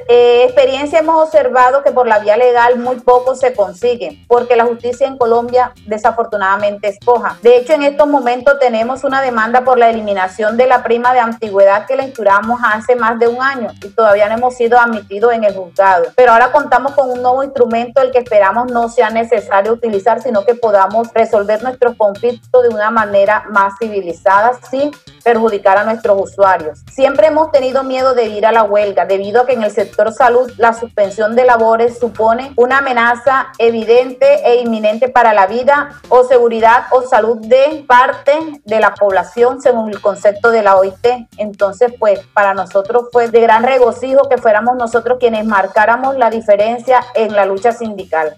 eh, 0.07 0.43
experiencia 0.45 0.99
hemos 0.99 1.25
observado 1.25 1.83
que 1.83 1.91
por 1.91 2.07
la 2.07 2.19
vía 2.19 2.37
legal 2.37 2.79
muy 2.79 3.01
poco 3.01 3.35
se 3.35 3.53
consigue, 3.53 4.23
porque 4.29 4.55
la 4.55 4.63
justicia 4.63 5.07
en 5.07 5.17
Colombia 5.17 5.73
desafortunadamente 5.85 6.87
es 6.87 6.97
coja. 7.03 7.37
De 7.41 7.57
hecho, 7.57 7.73
en 7.73 7.83
estos 7.83 8.07
momentos 8.07 8.57
tenemos 8.61 9.03
una 9.03 9.21
demanda 9.21 9.56
por 9.63 9.77
la 9.77 9.89
eliminación 9.89 10.57
de 10.57 10.67
la 10.67 10.83
prima 10.83 11.13
de 11.13 11.19
antigüedad 11.19 11.85
que 11.85 11.95
le 11.95 12.03
instruamos 12.03 12.59
hace 12.63 12.95
más 12.95 13.19
de 13.19 13.27
un 13.27 13.41
año 13.41 13.69
y 13.83 13.89
todavía 13.89 14.27
no 14.29 14.35
hemos 14.35 14.55
sido 14.55 14.79
admitidos 14.79 15.33
en 15.33 15.43
el 15.43 15.55
juzgado. 15.55 16.05
Pero 16.15 16.33
ahora 16.33 16.51
contamos 16.51 16.93
con 16.93 17.09
un 17.09 17.21
nuevo 17.21 17.43
instrumento 17.43 18.01
el 18.01 18.11
que 18.11 18.19
esperamos 18.19 18.71
no 18.71 18.89
sea 18.89 19.09
necesario 19.09 19.73
utilizar, 19.73 20.21
sino 20.21 20.45
que 20.45 20.55
podamos 20.55 21.13
resolver 21.13 21.61
nuestros 21.63 21.95
conflictos 21.95 22.63
de 22.63 22.69
una 22.69 22.91
manera 22.91 23.45
más 23.49 23.73
civilizada 23.79 24.51
sin 24.69 24.91
perjudicar 25.23 25.77
a 25.77 25.83
nuestros 25.83 26.21
usuarios. 26.21 26.79
Siempre 26.91 27.27
hemos 27.27 27.51
tenido 27.51 27.83
miedo 27.83 28.13
de 28.13 28.27
ir 28.27 28.45
a 28.45 28.51
la 28.51 28.63
huelga 28.63 29.05
debido 29.05 29.41
a 29.41 29.45
que 29.45 29.53
en 29.53 29.63
el 29.63 29.71
sector 29.71 30.13
salud 30.13 30.51
la 30.57 30.73
suspensión 30.73 31.35
de 31.35 31.45
labores 31.45 31.99
supone 31.99 32.53
una 32.55 32.79
amenaza 32.79 33.47
evidente 33.57 34.25
e 34.45 34.61
inminente 34.61 35.09
para 35.09 35.33
la 35.33 35.47
vida 35.47 35.89
o 36.09 36.23
seguridad 36.23 36.85
o 36.91 37.01
salud 37.01 37.37
de 37.39 37.83
parte 37.87 38.61
de 38.63 38.79
la 38.79 38.93
población 38.93 39.46
según 39.61 39.89
el 39.89 40.01
concepto 40.01 40.51
de 40.51 40.61
la 40.61 40.75
OIT. 40.75 41.27
Entonces, 41.37 41.93
pues 41.97 42.19
para 42.33 42.53
nosotros 42.53 43.05
fue 43.11 43.29
de 43.29 43.41
gran 43.41 43.63
regocijo 43.63 44.29
que 44.29 44.37
fuéramos 44.37 44.75
nosotros 44.75 45.17
quienes 45.19 45.45
marcáramos 45.45 46.17
la 46.17 46.29
diferencia 46.29 47.03
en 47.15 47.33
la 47.33 47.45
lucha 47.45 47.71
sindical. 47.71 48.35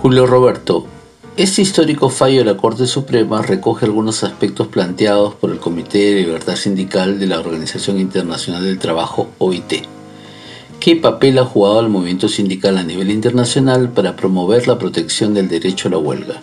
Julio 0.00 0.26
Roberto, 0.26 0.86
este 1.36 1.62
histórico 1.62 2.08
fallo 2.08 2.38
de 2.38 2.44
la 2.44 2.56
Corte 2.56 2.86
Suprema 2.86 3.42
recoge 3.42 3.84
algunos 3.84 4.24
aspectos 4.24 4.68
planteados 4.68 5.34
por 5.34 5.50
el 5.50 5.58
Comité 5.58 5.98
de 5.98 6.22
Libertad 6.22 6.56
Sindical 6.56 7.18
de 7.18 7.26
la 7.26 7.40
Organización 7.40 7.98
Internacional 7.98 8.64
del 8.64 8.78
Trabajo, 8.78 9.28
OIT. 9.38 9.86
¿Qué 10.80 10.96
papel 10.96 11.38
ha 11.38 11.44
jugado 11.44 11.80
el 11.80 11.88
movimiento 11.88 12.28
sindical 12.28 12.78
a 12.78 12.84
nivel 12.84 13.10
internacional 13.10 13.90
para 13.90 14.14
promover 14.14 14.68
la 14.68 14.78
protección 14.78 15.34
del 15.34 15.48
derecho 15.48 15.88
a 15.88 15.90
la 15.92 15.98
huelga? 15.98 16.40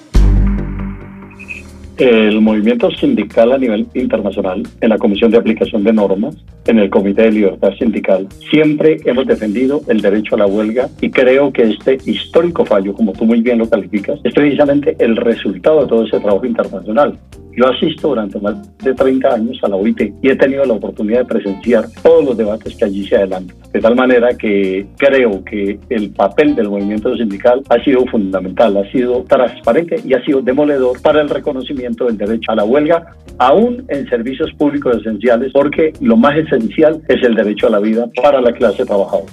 El 1.98 2.42
movimiento 2.42 2.92
sindical 2.92 3.52
a 3.52 3.58
nivel 3.58 3.88
internacional, 3.94 4.64
en 4.82 4.90
la 4.90 4.98
Comisión 4.98 5.32
de 5.32 5.38
Aplicación 5.38 5.84
de 5.84 5.94
Normas, 5.94 6.36
en 6.68 6.80
el 6.80 6.90
Comité 6.90 7.24
de 7.24 7.32
Libertad 7.32 7.74
Sindical, 7.78 8.28
siempre 8.52 8.98
hemos 9.06 9.25
defendido 9.28 9.82
el 9.88 10.02
derecho 10.02 10.36
a 10.36 10.40
la 10.40 10.48
huelga 10.48 10.90
y 11.02 11.10
creo 11.10 11.52
que 11.52 11.64
este 11.64 11.98
histórico 12.06 12.66
fallo, 12.66 12.94
como 12.94 13.14
tú 13.14 13.25
muy 13.25 13.42
bien 13.42 13.60
lo 13.60 13.70
calificas, 13.70 14.20
es 14.24 14.34
precisamente 14.34 14.96
el 15.00 15.16
resultado 15.16 15.82
de 15.82 15.88
todo 15.88 16.06
ese 16.06 16.20
trabajo 16.20 16.46
internacional. 16.46 17.18
Yo 17.56 17.68
asisto 17.68 18.10
durante 18.10 18.40
más 18.40 18.56
de 18.80 18.94
30 18.94 19.34
años 19.34 19.58
a 19.64 19.70
la 19.70 19.76
OIT 19.78 20.14
y 20.22 20.30
he 20.30 20.36
tenido 20.36 20.66
la 20.66 20.74
oportunidad 20.74 21.20
de 21.20 21.26
presenciar 21.26 21.86
todos 22.04 22.26
los 22.26 22.38
debates 22.38 22.76
que 22.76 22.86
allí 22.86 23.08
se 23.08 23.16
adelantan. 23.16 23.56
De 23.72 23.80
tal 23.80 23.96
manera 23.96 24.30
que 24.38 24.86
creo 24.98 25.44
que 25.44 25.80
el 25.90 26.10
papel 26.12 26.56
del 26.56 26.70
movimiento 26.70 27.16
sindical 27.16 27.62
ha 27.70 27.84
sido 27.84 28.06
fundamental, 28.08 28.78
ha 28.78 28.92
sido 28.92 29.24
transparente 29.24 30.02
y 30.04 30.14
ha 30.14 30.24
sido 30.24 30.42
demoledor 30.42 31.02
para 31.02 31.22
el 31.22 31.30
reconocimiento 31.30 32.06
del 32.06 32.18
derecho 32.18 32.52
a 32.52 32.56
la 32.56 32.66
huelga, 32.66 33.16
aún 33.38 33.86
en 33.88 34.08
servicios 34.10 34.52
públicos 34.54 34.98
esenciales, 34.98 35.52
porque 35.54 35.94
lo 36.02 36.18
más 36.18 36.38
esencial 36.38 37.02
es 37.08 37.24
el 37.24 37.36
derecho 37.36 37.68
a 37.68 37.72
la 37.72 37.80
vida 37.80 38.10
para 38.22 38.42
la 38.42 38.52
clase 38.52 38.86
trabajadora. 38.86 39.32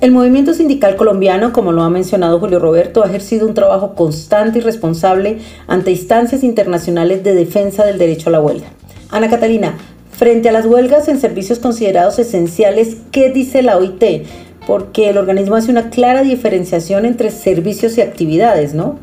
El 0.00 0.12
movimiento 0.12 0.54
sindical 0.54 0.96
colombiano, 0.96 1.52
como 1.52 1.72
lo 1.72 1.82
ha 1.82 1.90
mencionado 1.90 2.40
Julio 2.40 2.58
Roberto, 2.58 3.04
ha 3.04 3.06
ejercido 3.06 3.46
un 3.46 3.52
trabajo 3.52 3.94
constante 3.94 4.58
y 4.58 4.62
responsable 4.62 5.40
ante 5.66 5.90
instancias 5.90 6.42
internacionales 6.42 7.22
de 7.22 7.34
defensa 7.34 7.84
del 7.84 7.98
derecho 7.98 8.30
a 8.30 8.32
la 8.32 8.40
huelga. 8.40 8.68
Ana 9.10 9.28
Catalina, 9.28 9.76
frente 10.10 10.48
a 10.48 10.52
las 10.52 10.64
huelgas 10.64 11.08
en 11.08 11.20
servicios 11.20 11.58
considerados 11.58 12.18
esenciales, 12.18 12.96
¿qué 13.12 13.28
dice 13.28 13.60
la 13.60 13.76
OIT? 13.76 14.26
Porque 14.66 15.10
el 15.10 15.18
organismo 15.18 15.56
hace 15.56 15.70
una 15.70 15.90
clara 15.90 16.22
diferenciación 16.22 17.04
entre 17.04 17.30
servicios 17.30 17.98
y 17.98 18.00
actividades, 18.00 18.72
¿no? 18.72 18.98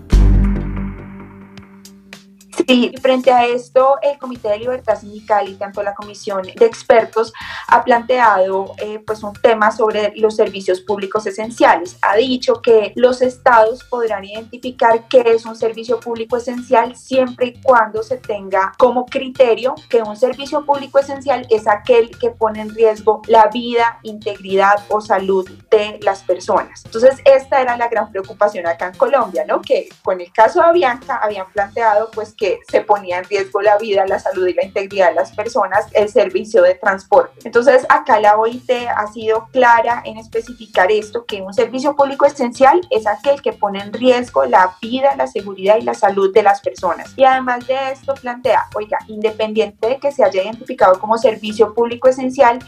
Sí, 2.68 2.94
frente 3.02 3.32
a 3.32 3.46
esto, 3.46 3.96
el 4.02 4.20
Comité 4.20 4.50
de 4.50 4.60
Libertad 4.60 5.00
Sindical 5.00 5.48
y 5.48 5.56
tanto 5.56 5.82
la 5.84 5.96
Comisión 5.96 6.42
de 6.42 6.66
Expertos 6.66 7.32
ha 7.70 7.82
planteado 7.82 8.74
eh, 8.80 9.02
pues 9.08 9.24
un 9.24 9.32
tema 9.32 9.72
sobre 9.72 10.12
los 10.18 10.36
servicios 10.36 10.82
públicos 10.82 11.26
esenciales. 11.26 11.98
Ha 12.02 12.18
dicho 12.18 12.62
que 12.62 12.92
los 12.98 13.22
estados 13.22 13.86
podrán 13.86 14.26
identificar 14.26 15.08
qué 15.08 15.24
es 15.28 15.46
un 15.46 15.56
servicio 15.56 16.02
público 16.02 16.36
esencial 16.36 16.98
siempre 16.98 17.48
y 17.48 17.62
cuando 17.62 18.04
se 18.04 18.18
tenga 18.18 18.74
como 18.78 19.06
criterio 19.06 19.74
que 19.90 20.02
un 20.02 20.18
servicio 20.18 20.66
público 20.66 21.00
esencial 21.00 21.48
es 21.50 21.70
aquel 21.70 22.18
que 22.20 22.32
pone 22.32 22.60
en 22.60 22.76
riesgo 22.76 23.22
la 23.28 23.48
vida, 23.48 24.00
integridad 24.04 24.84
o 24.90 25.00
salud 25.00 25.50
de 25.72 26.02
las 26.02 26.22
personas. 26.24 26.84
Entonces, 26.84 27.22
esta 27.24 27.62
era 27.62 27.78
la 27.78 27.88
gran 27.88 28.12
preocupación 28.12 28.68
acá 28.68 28.88
en 28.88 28.98
Colombia, 28.98 29.46
¿no? 29.48 29.62
Que 29.62 29.88
con 30.04 30.20
el 30.20 30.34
caso 30.34 30.60
de 30.60 30.66
Avianca 30.66 31.16
habían 31.24 31.50
planteado 31.54 32.12
pues 32.14 32.34
que 32.34 32.57
se 32.70 32.82
ponía 32.82 33.20
en 33.20 33.26
riesgo 33.26 33.62
la 33.62 33.78
vida, 33.78 34.06
la 34.06 34.20
salud 34.20 34.48
y 34.48 34.54
la 34.54 34.66
integridad 34.66 35.10
de 35.10 35.16
las 35.16 35.32
personas, 35.32 35.86
el 35.94 36.10
servicio 36.10 36.62
de 36.62 36.76
transporte. 36.76 37.34
Entonces, 37.44 37.86
acá 37.90 38.20
la 38.20 38.38
OIT 38.38 38.70
ha 38.96 39.08
sido 39.12 39.48
clara 39.52 40.02
en 40.06 40.18
especificar 40.18 40.92
esto, 40.92 41.26
que 41.26 41.42
un 41.42 41.54
servicio 41.54 41.96
público 41.96 42.26
esencial 42.26 42.82
es 42.90 43.08
aquel 43.08 43.42
que 43.42 43.54
pone 43.54 43.80
en 43.80 43.94
riesgo 43.94 44.46
la 44.46 44.76
vida, 44.82 45.16
la 45.16 45.28
seguridad 45.28 45.78
y 45.78 45.82
la 45.82 45.94
salud 45.94 46.34
de 46.34 46.44
las 46.44 46.62
personas. 46.62 47.14
Y 47.16 47.24
además 47.24 47.68
de 47.68 47.92
esto 47.92 48.14
plantea, 48.16 48.68
oiga, 48.76 48.98
independiente 49.08 49.88
de 49.88 49.98
que 49.98 50.12
se 50.12 50.24
haya 50.24 50.44
identificado 50.44 51.00
como 51.00 51.18
servicio 51.18 51.74
público 51.74 52.08
esencial, 52.08 52.60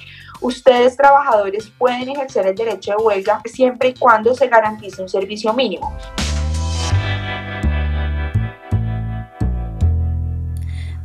ustedes 0.42 0.96
trabajadores 0.96 1.72
pueden 1.78 2.10
ejercer 2.10 2.48
el 2.48 2.56
derecho 2.56 2.92
de 2.92 3.04
huelga 3.04 3.42
siempre 3.46 3.90
y 3.90 3.94
cuando 3.94 4.34
se 4.34 4.48
garantice 4.48 5.02
un 5.02 5.10
servicio 5.10 5.54
mínimo. 5.54 5.96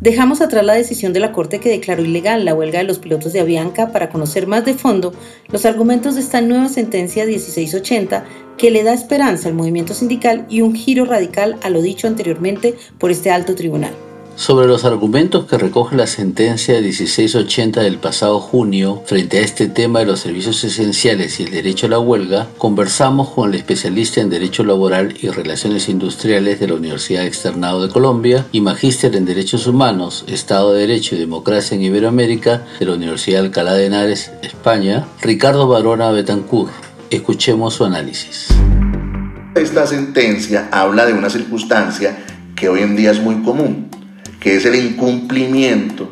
Dejamos 0.04 0.42
atrás 0.42 0.66
la 0.66 0.75
decisión 0.75 1.14
de 1.14 1.20
la 1.20 1.32
Corte 1.32 1.61
que 1.61 1.70
declaró 1.70 2.04
ilegal 2.04 2.44
la 2.44 2.52
huelga 2.52 2.80
de 2.80 2.84
los 2.84 2.99
pilotos 2.99 3.32
de 3.32 3.40
Avianca 3.40 3.90
para 3.90 4.11
conocer 4.11 4.46
más 4.46 4.62
de 4.66 4.75
fondo 4.75 5.14
los 5.49 5.64
argumentos 5.64 6.14
de 6.14 6.20
esta 6.20 6.42
nueva 6.42 6.68
sentencia 6.68 7.25
1680 7.25 8.23
que 8.58 8.70
le 8.70 8.82
da 8.82 8.92
esperanza 8.92 9.49
al 9.49 9.54
movimiento 9.54 9.94
sindical 9.94 10.44
y 10.50 10.61
un 10.61 10.75
giro 10.75 11.06
radical 11.06 11.56
a 11.62 11.70
lo 11.70 11.80
dicho 11.80 12.06
anteriormente 12.06 12.75
por 12.99 13.12
este 13.12 13.30
alto 13.30 13.54
tribunal. 13.54 13.94
Sobre 14.37 14.67
los 14.67 14.85
argumentos 14.85 15.47
que 15.47 15.59
recoge 15.59 15.95
la 15.95 16.09
sentencia 16.09 16.81
1680 16.81 17.83
del 17.83 17.99
pasado 17.99 18.41
junio 18.41 19.00
frente 19.07 19.38
a 19.38 19.43
este 19.43 19.69
tema 19.69 20.00
de 20.00 20.07
los 20.07 20.21
servicios 20.21 20.64
esenciales 20.64 21.38
y 21.38 21.45
el 21.45 21.53
derecho 21.53 21.87
a 21.87 21.91
la 21.91 22.00
huelga, 22.00 22.49
conversamos 22.59 23.31
con 23.31 23.50
el 23.50 23.55
especialista 23.55 24.21
en 24.21 24.31
Derecho 24.31 24.64
Laboral 24.64 25.14
y 25.23 25.29
Relaciones 25.29 25.88
Industriales 25.88 26.59
de 26.59 26.67
la 26.67 26.75
Universidad 26.75 27.25
Externado 27.25 27.87
de 27.87 27.93
Colombia 27.93 28.45
y 28.50 28.61
magíster 28.61 29.14
en 29.14 29.25
Derechos 29.25 29.69
Humanos, 29.69 30.25
Estado 30.26 30.73
de 30.73 30.81
Derecho 30.81 31.14
y 31.14 31.21
Democracia 31.21 31.76
en 31.76 31.85
Iberoamérica 31.85 32.64
de 32.81 32.87
la 32.87 32.95
Universidad 32.95 33.38
de 33.41 33.47
Alcalá 33.47 33.75
de 33.75 33.87
Henares, 33.87 34.33
España, 34.43 35.07
Ricardo 35.23 35.69
Barona 35.69 36.11
Betancourt. 36.11 36.73
Escuchemos 37.09 37.75
su 37.75 37.85
análisis. 37.85 38.49
Esta 39.55 39.87
sentencia 39.87 40.69
habla 40.73 41.07
de 41.07 41.12
una 41.12 41.31
circunstancia 41.31 42.19
que 42.57 42.69
hoy 42.69 42.81
en 42.81 42.97
día 42.97 43.12
es 43.12 43.21
muy 43.21 43.37
común 43.43 43.93
que 44.44 44.56
es 44.56 44.66
el 44.66 44.74
incumplimiento 44.74 46.10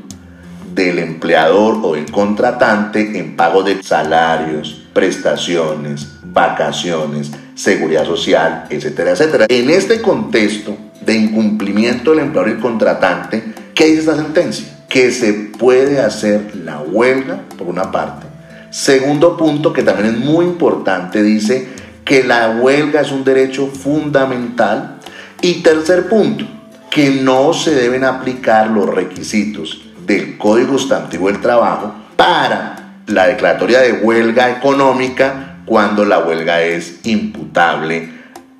del 0.74 1.00
empleador 1.00 1.80
o 1.82 1.96
el 1.96 2.10
contratante 2.10 3.18
en 3.18 3.36
pago 3.36 3.62
de 3.62 3.82
salarios, 3.82 4.86
prestaciones, 4.94 6.08
vacaciones, 6.24 7.30
seguridad 7.54 8.06
social, 8.06 8.64
etcétera, 8.70 9.10
etcétera. 9.10 9.44
En 9.50 9.68
este 9.68 10.00
contexto 10.00 10.74
de 11.04 11.14
incumplimiento 11.14 12.12
del 12.12 12.20
empleador 12.20 12.48
y 12.48 12.54
el 12.54 12.60
contratante, 12.60 13.52
¿qué 13.74 13.84
dice 13.88 14.00
esta 14.00 14.16
sentencia? 14.16 14.86
Que 14.88 15.10
se 15.10 15.34
puede 15.34 16.00
hacer 16.00 16.56
la 16.56 16.80
huelga, 16.80 17.42
por 17.58 17.66
una 17.66 17.92
parte. 17.92 18.26
Segundo 18.70 19.36
punto, 19.36 19.74
que 19.74 19.82
también 19.82 20.14
es 20.14 20.16
muy 20.16 20.46
importante, 20.46 21.22
dice 21.22 21.68
que 22.06 22.24
la 22.24 22.48
huelga 22.48 23.02
es 23.02 23.12
un 23.12 23.24
derecho 23.24 23.66
fundamental. 23.66 25.00
Y 25.42 25.62
tercer 25.62 26.08
punto, 26.08 26.46
que 26.92 27.10
no 27.10 27.54
se 27.54 27.74
deben 27.74 28.04
aplicar 28.04 28.68
los 28.68 28.86
requisitos 28.86 29.80
del 30.06 30.36
Código 30.36 30.76
Sustantivo 30.76 31.28
del 31.28 31.40
Trabajo 31.40 31.94
para 32.16 33.00
la 33.06 33.28
declaratoria 33.28 33.80
de 33.80 33.94
huelga 33.94 34.50
económica 34.50 35.62
cuando 35.64 36.04
la 36.04 36.18
huelga 36.18 36.60
es 36.60 37.00
imputable 37.04 38.10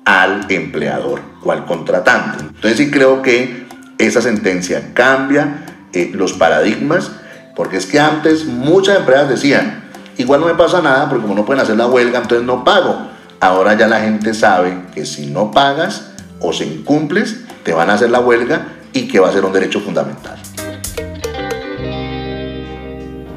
al 0.03 0.47
empleador 0.49 1.21
o 1.43 1.51
al 1.51 1.65
contratante. 1.65 2.43
Entonces 2.43 2.77
sí 2.77 2.89
creo 2.89 3.21
que 3.21 3.67
esa 3.99 4.19
sentencia 4.19 4.93
cambia 4.95 5.65
eh, 5.93 6.09
los 6.11 6.33
paradigmas, 6.33 7.11
porque 7.55 7.77
es 7.77 7.85
que 7.85 7.99
antes 7.99 8.45
muchas 8.45 8.97
empresas 8.97 9.29
decían, 9.29 9.83
igual 10.17 10.41
no 10.41 10.47
me 10.47 10.55
pasa 10.55 10.81
nada, 10.81 11.07
porque 11.07 11.21
como 11.21 11.35
no 11.35 11.45
pueden 11.45 11.61
hacer 11.61 11.77
la 11.77 11.85
huelga, 11.85 12.19
entonces 12.19 12.47
no 12.47 12.63
pago. 12.63 13.09
Ahora 13.39 13.75
ya 13.75 13.87
la 13.87 13.99
gente 13.99 14.33
sabe 14.33 14.75
que 14.95 15.05
si 15.05 15.27
no 15.27 15.51
pagas 15.51 16.13
o 16.39 16.51
se 16.51 16.65
incumples, 16.65 17.43
te 17.63 17.73
van 17.73 17.89
a 17.89 17.93
hacer 17.93 18.09
la 18.09 18.19
huelga 18.19 18.67
y 18.93 19.07
que 19.07 19.19
va 19.19 19.29
a 19.29 19.33
ser 19.33 19.45
un 19.45 19.53
derecho 19.53 19.79
fundamental. 19.79 20.37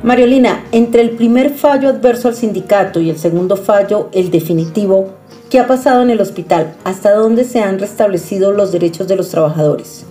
Mariolina, 0.03 0.65
entre 0.71 1.03
el 1.03 1.11
primer 1.11 1.51
fallo 1.51 1.89
adverso 1.89 2.29
al 2.29 2.37
sindicato 2.37 3.01
y 3.01 3.11
el 3.11 3.19
segundo 3.19 3.57
fallo, 3.57 4.09
el 4.13 4.31
definitivo, 4.31 5.15
¿qué 5.51 5.59
ha 5.59 5.67
pasado 5.67 6.03
en 6.03 6.11
el 6.11 6.21
hospital? 6.21 6.77
¿Hasta 6.85 7.13
dónde 7.13 7.43
se 7.43 7.61
han 7.61 7.81
restablecido 7.81 8.53
los 8.53 8.71
derechos 8.71 9.09
de 9.09 9.17
los 9.17 9.31
trabajadores? 9.31 10.07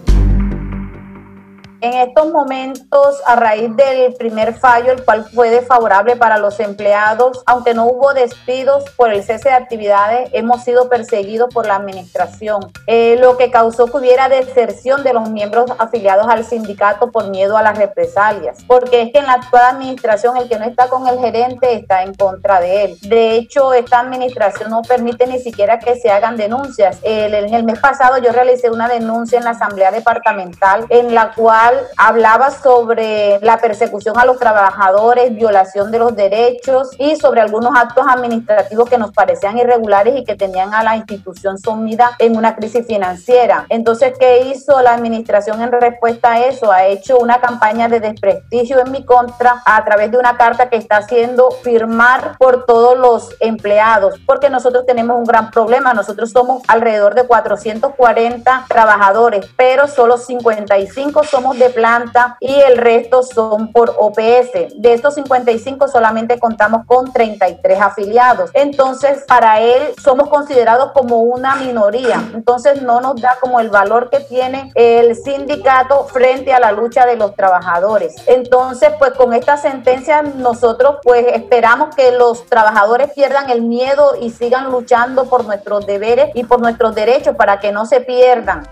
En 1.85 1.93
estos 1.93 2.31
momentos, 2.31 3.21
a 3.27 3.35
raíz 3.35 3.69
del 3.75 4.15
primer 4.15 4.55
fallo, 4.55 4.91
el 4.91 5.05
cual 5.05 5.23
fue 5.23 5.51
desfavorable 5.51 6.15
para 6.15 6.39
los 6.39 6.59
empleados, 6.59 7.43
aunque 7.45 7.75
no 7.75 7.85
hubo 7.85 8.15
despidos 8.15 8.85
por 8.97 9.13
el 9.13 9.21
cese 9.21 9.49
de 9.49 9.55
actividades, 9.55 10.31
hemos 10.33 10.63
sido 10.63 10.89
perseguidos 10.89 11.53
por 11.53 11.67
la 11.67 11.75
administración, 11.75 12.71
eh, 12.87 13.17
lo 13.19 13.37
que 13.37 13.51
causó 13.51 13.85
que 13.85 13.97
hubiera 13.97 14.29
deserción 14.29 15.03
de 15.03 15.13
los 15.13 15.29
miembros 15.29 15.69
afiliados 15.77 16.25
al 16.27 16.43
sindicato 16.43 17.11
por 17.11 17.29
miedo 17.29 17.55
a 17.55 17.61
las 17.61 17.77
represalias, 17.77 18.63
porque 18.65 19.03
es 19.03 19.11
que 19.11 19.19
en 19.19 19.27
la 19.27 19.33
actual 19.33 19.75
administración 19.75 20.37
el 20.37 20.49
que 20.49 20.57
no 20.57 20.65
está 20.65 20.87
con 20.87 21.07
el 21.07 21.19
gerente 21.19 21.71
está 21.75 22.01
en 22.01 22.15
contra 22.15 22.61
de 22.61 22.85
él. 22.85 22.97
De 23.03 23.35
hecho, 23.35 23.75
esta 23.75 23.99
administración 23.99 24.71
no 24.71 24.81
permite 24.81 25.27
ni 25.27 25.37
siquiera 25.37 25.77
que 25.77 25.95
se 25.97 26.09
hagan 26.09 26.35
denuncias. 26.35 26.97
El, 27.03 27.35
en 27.35 27.53
el 27.53 27.63
mes 27.63 27.77
pasado 27.77 28.17
yo 28.17 28.31
realicé 28.31 28.71
una 28.71 28.87
denuncia 28.87 29.37
en 29.37 29.43
la 29.43 29.51
asamblea 29.51 29.91
departamental 29.91 30.87
en 30.89 31.13
la 31.13 31.31
cual 31.35 31.74
hablaba 31.97 32.51
sobre 32.51 33.39
la 33.41 33.57
persecución 33.57 34.17
a 34.17 34.25
los 34.25 34.37
trabajadores, 34.37 35.35
violación 35.35 35.91
de 35.91 35.99
los 35.99 36.15
derechos 36.15 36.89
y 36.97 37.15
sobre 37.15 37.41
algunos 37.41 37.71
actos 37.75 38.05
administrativos 38.07 38.89
que 38.89 38.97
nos 38.97 39.11
parecían 39.11 39.57
irregulares 39.57 40.15
y 40.17 40.23
que 40.23 40.35
tenían 40.35 40.73
a 40.73 40.83
la 40.83 40.95
institución 40.95 41.57
sumida 41.57 42.11
en 42.19 42.37
una 42.37 42.55
crisis 42.55 42.85
financiera. 42.85 43.65
Entonces, 43.69 44.13
¿qué 44.19 44.47
hizo 44.47 44.81
la 44.81 44.93
administración 44.93 45.61
en 45.61 45.71
respuesta 45.71 46.33
a 46.33 46.39
eso? 46.41 46.71
Ha 46.71 46.85
hecho 46.85 47.17
una 47.17 47.39
campaña 47.39 47.87
de 47.87 47.99
desprestigio 47.99 48.79
en 48.79 48.91
mi 48.91 49.05
contra 49.05 49.61
a 49.65 49.83
través 49.83 50.11
de 50.11 50.17
una 50.17 50.37
carta 50.37 50.69
que 50.69 50.77
está 50.77 50.97
haciendo 50.97 51.51
firmar 51.63 52.35
por 52.37 52.65
todos 52.65 52.97
los 52.97 53.35
empleados, 53.39 54.15
porque 54.25 54.49
nosotros 54.49 54.85
tenemos 54.85 55.17
un 55.17 55.25
gran 55.25 55.51
problema. 55.51 55.93
Nosotros 55.93 56.31
somos 56.31 56.63
alrededor 56.67 57.15
de 57.15 57.25
440 57.25 58.65
trabajadores, 58.67 59.45
pero 59.55 59.87
solo 59.87 60.17
55 60.17 61.23
somos 61.23 61.54
de 61.57 61.69
planta 61.69 62.37
y 62.39 62.53
el 62.53 62.77
resto 62.77 63.23
son 63.23 63.71
por 63.71 63.95
OPS. 63.97 64.75
De 64.75 64.93
estos 64.93 65.15
55 65.15 65.87
solamente 65.87 66.39
contamos 66.39 66.85
con 66.85 67.11
33 67.11 67.81
afiliados. 67.81 68.49
Entonces, 68.53 69.23
para 69.27 69.61
él 69.61 69.93
somos 70.01 70.29
considerados 70.29 70.91
como 70.91 71.21
una 71.21 71.55
minoría. 71.55 72.21
Entonces, 72.33 72.81
no 72.81 73.01
nos 73.01 73.21
da 73.21 73.37
como 73.41 73.59
el 73.59 73.69
valor 73.69 74.09
que 74.09 74.19
tiene 74.19 74.71
el 74.75 75.15
sindicato 75.15 76.05
frente 76.05 76.53
a 76.53 76.59
la 76.59 76.71
lucha 76.71 77.05
de 77.05 77.15
los 77.15 77.35
trabajadores. 77.35 78.15
Entonces, 78.27 78.89
pues 78.99 79.13
con 79.13 79.33
esta 79.33 79.57
sentencia 79.57 80.21
nosotros 80.21 80.97
pues 81.03 81.25
esperamos 81.33 81.95
que 81.95 82.11
los 82.11 82.45
trabajadores 82.45 83.11
pierdan 83.13 83.49
el 83.49 83.61
miedo 83.61 84.13
y 84.19 84.29
sigan 84.31 84.71
luchando 84.71 85.25
por 85.25 85.45
nuestros 85.45 85.85
deberes 85.85 86.31
y 86.33 86.43
por 86.43 86.59
nuestros 86.59 86.95
derechos 86.95 87.35
para 87.35 87.59
que 87.59 87.71
no 87.71 87.85
se 87.85 88.01
pierdan. 88.01 88.67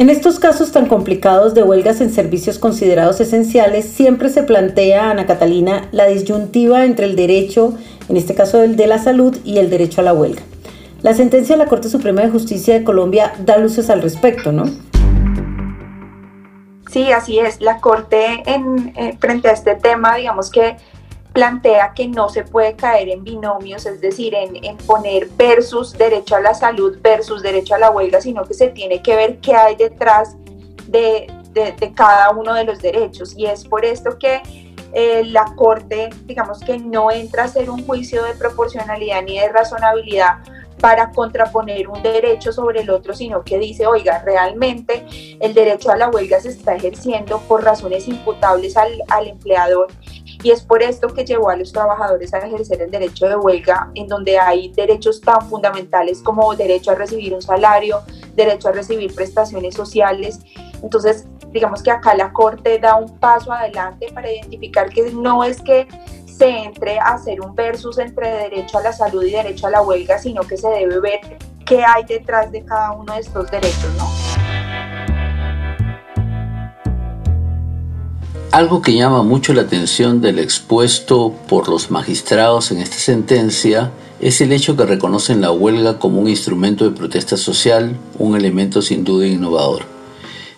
En 0.00 0.08
estos 0.08 0.38
casos 0.38 0.72
tan 0.72 0.86
complicados 0.86 1.52
de 1.52 1.62
huelgas 1.62 2.00
en 2.00 2.10
servicios 2.10 2.58
considerados 2.58 3.20
esenciales, 3.20 3.84
siempre 3.84 4.30
se 4.30 4.42
plantea, 4.42 5.10
Ana 5.10 5.26
Catalina, 5.26 5.90
la 5.92 6.06
disyuntiva 6.06 6.86
entre 6.86 7.04
el 7.04 7.16
derecho, 7.16 7.74
en 8.08 8.16
este 8.16 8.34
caso 8.34 8.62
el 8.62 8.76
de 8.76 8.86
la 8.86 8.96
salud, 8.96 9.36
y 9.44 9.58
el 9.58 9.68
derecho 9.68 10.00
a 10.00 10.04
la 10.04 10.14
huelga. 10.14 10.40
La 11.02 11.12
sentencia 11.12 11.54
de 11.54 11.62
la 11.62 11.68
Corte 11.68 11.90
Suprema 11.90 12.22
de 12.22 12.30
Justicia 12.30 12.72
de 12.72 12.82
Colombia 12.82 13.34
da 13.44 13.58
luces 13.58 13.90
al 13.90 14.00
respecto, 14.00 14.52
¿no? 14.52 14.64
Sí, 16.90 17.12
así 17.12 17.38
es. 17.38 17.60
La 17.60 17.82
Corte 17.82 18.42
en, 18.46 18.94
eh, 18.96 19.18
frente 19.20 19.48
a 19.48 19.52
este 19.52 19.74
tema, 19.74 20.16
digamos 20.16 20.50
que 20.50 20.78
plantea 21.32 21.92
que 21.94 22.08
no 22.08 22.28
se 22.28 22.42
puede 22.42 22.74
caer 22.74 23.08
en 23.08 23.22
binomios, 23.22 23.86
es 23.86 24.00
decir, 24.00 24.34
en, 24.34 24.76
poner 24.78 25.28
versus 25.36 25.96
derecho 25.96 26.36
a 26.36 26.40
la 26.40 26.54
salud 26.54 26.98
versus 27.00 27.42
derecho 27.42 27.74
a 27.74 27.78
la 27.78 27.90
huelga, 27.90 28.20
sino 28.20 28.44
que 28.44 28.54
se 28.54 28.68
tiene 28.68 29.02
que 29.02 29.14
ver 29.14 29.38
qué 29.38 29.54
hay 29.54 29.76
detrás 29.76 30.36
de, 30.88 31.26
cada 31.94 32.30
uno 32.30 32.54
de 32.54 32.64
los 32.64 32.80
derechos. 32.80 33.34
Y 33.36 33.46
es 33.46 33.64
por 33.64 33.84
esto 33.84 34.18
que 34.18 34.42
eh, 34.92 35.22
la 35.24 35.54
Corte, 35.56 36.10
digamos 36.24 36.60
que 36.60 36.78
no 36.78 37.10
entra 37.10 37.42
a 37.42 37.46
hacer 37.46 37.70
un 37.70 37.86
juicio 37.86 38.24
de 38.24 38.34
proporcionalidad 38.34 39.22
ni 39.22 39.38
de 39.38 39.48
razonabilidad 39.48 40.38
para 40.80 41.12
contraponer 41.12 41.88
un 41.88 42.02
derecho 42.02 42.52
sobre 42.52 42.80
el 42.80 42.90
otro, 42.90 43.14
sino 43.14 43.44
que 43.44 43.58
dice, 43.58 43.86
oiga, 43.86 44.22
realmente 44.24 45.04
el 45.38 45.54
derecho 45.54 45.90
a 45.90 45.96
la 45.96 46.08
huelga 46.08 46.40
se 46.40 46.48
está 46.48 46.74
ejerciendo 46.74 47.38
por 47.40 47.62
razones 47.62 48.08
imputables 48.08 48.76
al, 48.76 49.02
al 49.08 49.28
empleador 49.28 49.88
y 50.42 50.50
es 50.50 50.62
por 50.62 50.82
esto 50.82 51.08
que 51.08 51.24
llevó 51.24 51.50
a 51.50 51.56
los 51.56 51.72
trabajadores 51.72 52.32
a 52.34 52.38
ejercer 52.38 52.82
el 52.82 52.90
derecho 52.90 53.26
de 53.26 53.36
huelga, 53.36 53.90
en 53.94 54.06
donde 54.06 54.38
hay 54.38 54.72
derechos 54.72 55.20
tan 55.20 55.48
fundamentales 55.48 56.22
como 56.22 56.54
derecho 56.54 56.92
a 56.92 56.94
recibir 56.94 57.34
un 57.34 57.42
salario, 57.42 58.00
derecho 58.34 58.68
a 58.68 58.72
recibir 58.72 59.14
prestaciones 59.14 59.74
sociales. 59.74 60.40
Entonces, 60.82 61.26
digamos 61.52 61.82
que 61.82 61.90
acá 61.90 62.14
la 62.14 62.32
Corte 62.32 62.78
da 62.78 62.96
un 62.96 63.18
paso 63.18 63.52
adelante 63.52 64.10
para 64.14 64.30
identificar 64.30 64.88
que 64.88 65.10
no 65.12 65.44
es 65.44 65.60
que 65.60 65.86
se 66.24 66.48
entre 66.48 66.98
a 66.98 67.14
hacer 67.14 67.40
un 67.40 67.54
versus 67.54 67.98
entre 67.98 68.30
derecho 68.30 68.78
a 68.78 68.82
la 68.82 68.92
salud 68.92 69.22
y 69.24 69.32
derecho 69.32 69.66
a 69.66 69.70
la 69.70 69.82
huelga, 69.82 70.18
sino 70.18 70.42
que 70.42 70.56
se 70.56 70.68
debe 70.68 71.00
ver 71.00 71.20
qué 71.66 71.84
hay 71.84 72.04
detrás 72.04 72.50
de 72.50 72.64
cada 72.64 72.92
uno 72.92 73.12
de 73.14 73.20
estos 73.20 73.50
derechos, 73.50 73.90
¿no? 73.98 74.29
Algo 78.52 78.82
que 78.82 78.94
llama 78.94 79.22
mucho 79.22 79.54
la 79.54 79.62
atención 79.62 80.20
del 80.20 80.40
expuesto 80.40 81.36
por 81.48 81.68
los 81.68 81.92
magistrados 81.92 82.72
en 82.72 82.78
esta 82.78 82.96
sentencia 82.96 83.92
es 84.20 84.40
el 84.40 84.50
hecho 84.50 84.76
que 84.76 84.84
reconocen 84.84 85.40
la 85.40 85.52
huelga 85.52 86.00
como 86.00 86.20
un 86.20 86.28
instrumento 86.28 86.84
de 86.84 86.96
protesta 86.96 87.36
social, 87.36 87.96
un 88.18 88.36
elemento 88.36 88.82
sin 88.82 89.04
duda 89.04 89.28
innovador. 89.28 89.84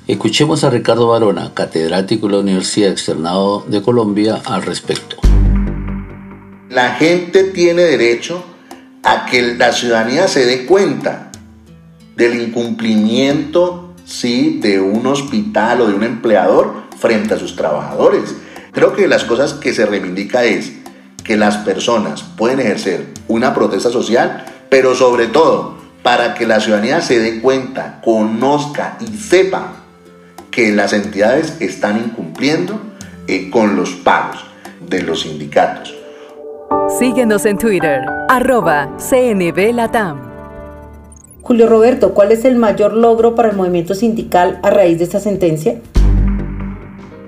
Escuchemos 0.08 0.64
a 0.64 0.70
Ricardo 0.70 1.08
Barona, 1.08 1.52
catedrático 1.52 2.28
de 2.28 2.32
la 2.32 2.38
Universidad 2.40 2.90
Externado 2.90 3.62
de 3.68 3.82
Colombia, 3.82 4.40
al 4.46 4.62
respecto. 4.62 5.16
La 6.70 6.94
gente 6.94 7.44
tiene 7.44 7.82
derecho 7.82 8.42
a 9.02 9.26
que 9.26 9.54
la 9.54 9.70
ciudadanía 9.70 10.28
se 10.28 10.46
dé 10.46 10.64
cuenta 10.64 11.30
del 12.16 12.40
incumplimiento 12.40 13.92
sí, 14.06 14.60
de 14.62 14.80
un 14.80 15.06
hospital 15.06 15.82
o 15.82 15.88
de 15.88 15.94
un 15.94 16.04
empleador 16.04 16.81
frente 17.02 17.34
a 17.34 17.38
sus 17.38 17.56
trabajadores. 17.56 18.36
Creo 18.72 18.94
que 18.94 19.08
las 19.08 19.24
cosas 19.24 19.54
que 19.54 19.74
se 19.74 19.84
reivindica 19.84 20.44
es 20.44 20.72
que 21.24 21.36
las 21.36 21.58
personas 21.58 22.22
pueden 22.22 22.60
ejercer 22.60 23.08
una 23.26 23.52
protesta 23.54 23.90
social, 23.90 24.44
pero 24.70 24.94
sobre 24.94 25.26
todo 25.26 25.76
para 26.02 26.34
que 26.34 26.46
la 26.46 26.60
ciudadanía 26.60 27.00
se 27.00 27.18
dé 27.18 27.40
cuenta, 27.40 28.00
conozca 28.04 28.96
y 29.00 29.16
sepa 29.16 29.74
que 30.50 30.72
las 30.72 30.92
entidades 30.92 31.56
están 31.60 31.98
incumpliendo 31.98 32.80
eh, 33.26 33.50
con 33.50 33.76
los 33.76 33.90
pagos 33.90 34.44
de 34.88 35.02
los 35.02 35.22
sindicatos. 35.22 35.94
Síguenos 36.98 37.46
en 37.46 37.58
Twitter, 37.58 38.00
arroba 38.28 38.96
CNB 38.98 39.74
Latam. 39.74 40.20
Julio 41.42 41.68
Roberto, 41.68 42.14
¿cuál 42.14 42.30
es 42.30 42.44
el 42.44 42.56
mayor 42.56 42.92
logro 42.92 43.34
para 43.34 43.50
el 43.50 43.56
movimiento 43.56 43.94
sindical 43.94 44.60
a 44.62 44.70
raíz 44.70 44.98
de 44.98 45.04
esta 45.04 45.18
sentencia? 45.18 45.80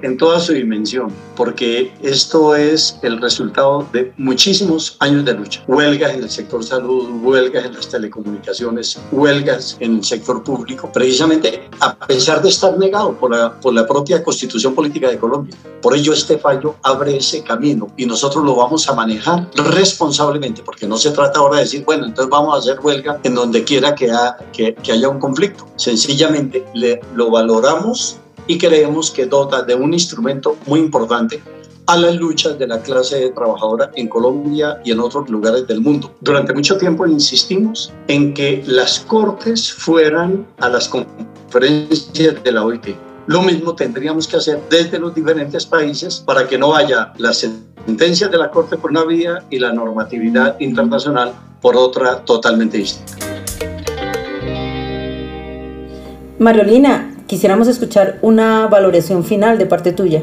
En 0.05 0.19
toda 0.19 0.39
su 0.39 0.53
dimensión, 0.53 1.11
porque 1.35 1.93
esto 2.03 2.55
es 2.55 2.99
el 3.03 3.21
resultado 3.21 3.89
de 3.93 4.13
muchísimos 4.19 4.97
años 5.01 5.25
de 5.25 5.33
lucha. 5.33 5.65
Huelgas 5.67 6.15
en 6.15 6.23
el 6.23 6.31
sector 6.31 6.63
salud, 6.63 7.09
huelgas 7.23 7.65
en 7.65 7.75
las 7.75 7.89
telecomunicaciones, 7.89 8.99
huelgas 9.11 9.79
en 9.81 9.97
el 9.97 10.05
sector 10.05 10.45
público, 10.45 10.91
precisamente 10.93 11.69
a 11.81 11.97
pesar 11.97 12.43
de 12.43 12.51
estar 12.51 12.77
negado 12.79 13.19
por 13.19 13.31
la, 13.31 13.59
por 13.61 13.73
la 13.73 13.87
propia 13.87 14.23
constitución 14.23 14.75
política 14.75 15.09
de 15.09 15.19
Colombia. 15.19 15.57
Por 15.81 15.97
ello 15.97 16.13
este 16.13 16.39
fallo 16.39 16.77
abre 16.83 17.17
ese 17.17 17.43
camino 17.43 17.89
y 17.97 18.05
nosotros 18.05 18.45
lo 18.45 18.57
vamos 18.57 18.87
a 18.89 18.95
manejar 18.95 19.49
responsablemente, 19.55 20.63
porque 20.63 20.87
no 20.87 20.99
se 20.99 21.13
trata 21.13 21.39
ahora 21.39 21.57
de 21.57 21.65
decir, 21.65 21.83
bueno, 21.85 22.05
entonces 22.05 22.31
vamos 22.31 22.55
a 22.55 22.59
hacer 22.59 22.79
huelga 22.83 23.21
en 23.23 23.35
donde 23.35 23.65
quiera 23.65 23.95
que, 23.95 24.13
que, 24.53 24.75
que 24.75 24.93
haya 24.93 25.09
un 25.09 25.19
conflicto. 25.19 25.67
Sencillamente 25.77 26.63
le, 26.75 27.01
lo 27.15 27.31
valoramos 27.31 28.19
y 28.47 28.59
creemos 28.59 29.11
que 29.11 29.27
dota 29.27 29.63
de 29.63 29.75
un 29.75 29.93
instrumento 29.93 30.57
muy 30.67 30.81
importante 30.81 31.43
a 31.87 31.97
las 31.97 32.17
luchas 32.17 32.59
de 32.59 32.67
la 32.67 32.81
clase 32.81 33.31
trabajadora 33.31 33.91
en 33.95 34.09
Colombia 34.09 34.81
y 34.85 34.93
en 34.93 35.01
otros 35.01 35.29
lugares 35.29 35.67
del 35.67 35.81
mundo. 35.81 36.15
Durante 36.21 36.53
mucho 36.55 36.79
tiempo 36.79 37.07
insistimos 37.07 37.93
en 38.09 38.33
que 38.33 38.63
las 38.67 39.01
cortes 39.01 39.73
fueran 39.73 40.47
a 40.61 40.69
las 40.69 40.89
conferencias 40.89 42.43
de 42.43 42.53
la 42.53 42.65
OIT. 42.65 42.97
Lo 43.27 43.43
mismo 43.43 43.75
tendríamos 43.75 44.27
que 44.27 44.37
hacer 44.37 44.61
desde 44.71 44.99
los 44.99 45.15
diferentes 45.15 45.65
países 45.67 46.23
para 46.25 46.47
que 46.47 46.59
no 46.59 46.75
haya 46.75 47.13
las 47.19 47.39
sentencias 47.39 48.31
de 48.31 48.39
la 48.39 48.51
Corte 48.51 48.77
por 48.77 48.91
una 48.91 49.05
vía 49.05 49.45
y 49.51 49.59
la 49.59 49.73
normatividad 49.73 50.59
internacional 50.61 51.33
por 51.61 51.77
otra 51.77 52.25
totalmente 52.25 52.79
distinta. 52.79 53.15
Mariolina, 56.39 57.14
quisiéramos 57.35 57.67
escuchar 57.67 58.19
una 58.23 58.69
valoración 58.69 59.25
final 59.25 59.59
de 59.59 59.67
parte 59.67 59.93
tuya. 59.93 60.23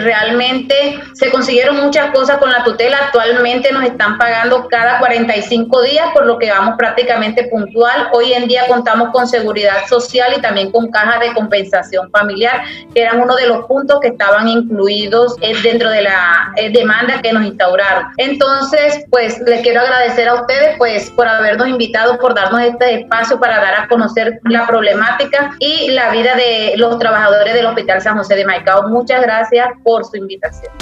Realmente 0.00 1.00
se 1.12 1.30
consiguieron 1.30 1.76
muchas 1.76 2.10
cosas 2.10 2.38
con 2.38 2.50
la 2.50 2.64
tutela. 2.64 2.98
Actualmente 3.04 3.72
nos 3.72 3.84
están 3.84 4.18
pagando 4.18 4.68
cada 4.68 4.98
45 4.98 5.82
días, 5.82 6.08
por 6.12 6.26
lo 6.26 6.38
que 6.38 6.50
vamos 6.50 6.74
prácticamente 6.76 7.48
puntual. 7.48 8.08
Hoy 8.12 8.32
en 8.32 8.48
día 8.48 8.66
contamos 8.66 9.10
con 9.12 9.26
seguridad 9.26 9.86
social 9.88 10.34
y 10.36 10.40
también 10.40 10.70
con 10.70 10.90
caja 10.90 11.18
de 11.18 11.32
compensación 11.32 12.10
familiar, 12.10 12.62
que 12.94 13.02
eran 13.02 13.20
uno 13.20 13.36
de 13.36 13.46
los 13.46 13.66
puntos 13.66 14.00
que 14.00 14.08
estaban 14.08 14.48
incluidos 14.48 15.36
eh, 15.40 15.54
dentro 15.62 15.90
de 15.90 16.02
la 16.02 16.52
eh, 16.56 16.70
demanda 16.70 17.20
que 17.22 17.32
nos 17.32 17.44
instauraron. 17.44 18.06
Entonces, 18.16 19.04
pues 19.10 19.38
les 19.46 19.62
quiero 19.62 19.80
agradecer 19.80 20.28
a 20.28 20.34
ustedes 20.34 20.76
pues 20.78 21.10
por 21.10 21.28
habernos 21.28 21.68
invitado, 21.68 22.18
por 22.18 22.34
darnos 22.34 22.60
este 22.60 23.00
espacio 23.00 23.38
para 23.38 23.60
dar 23.60 23.74
a 23.74 23.88
conocer 23.88 24.40
la 24.44 24.66
problemática 24.66 25.56
y 25.58 25.90
la 25.90 26.10
vida 26.10 26.34
de 26.34 26.74
los 26.76 26.98
trabajadores 26.98 27.54
del 27.54 27.66
Hospital 27.66 28.00
San 28.00 28.16
José 28.16 28.36
de 28.36 28.44
Maicao. 28.44 28.88
Muchas 28.88 29.22
gracias 29.22 29.68
por 29.84 30.04
su 30.04 30.16
invitación. 30.16 30.72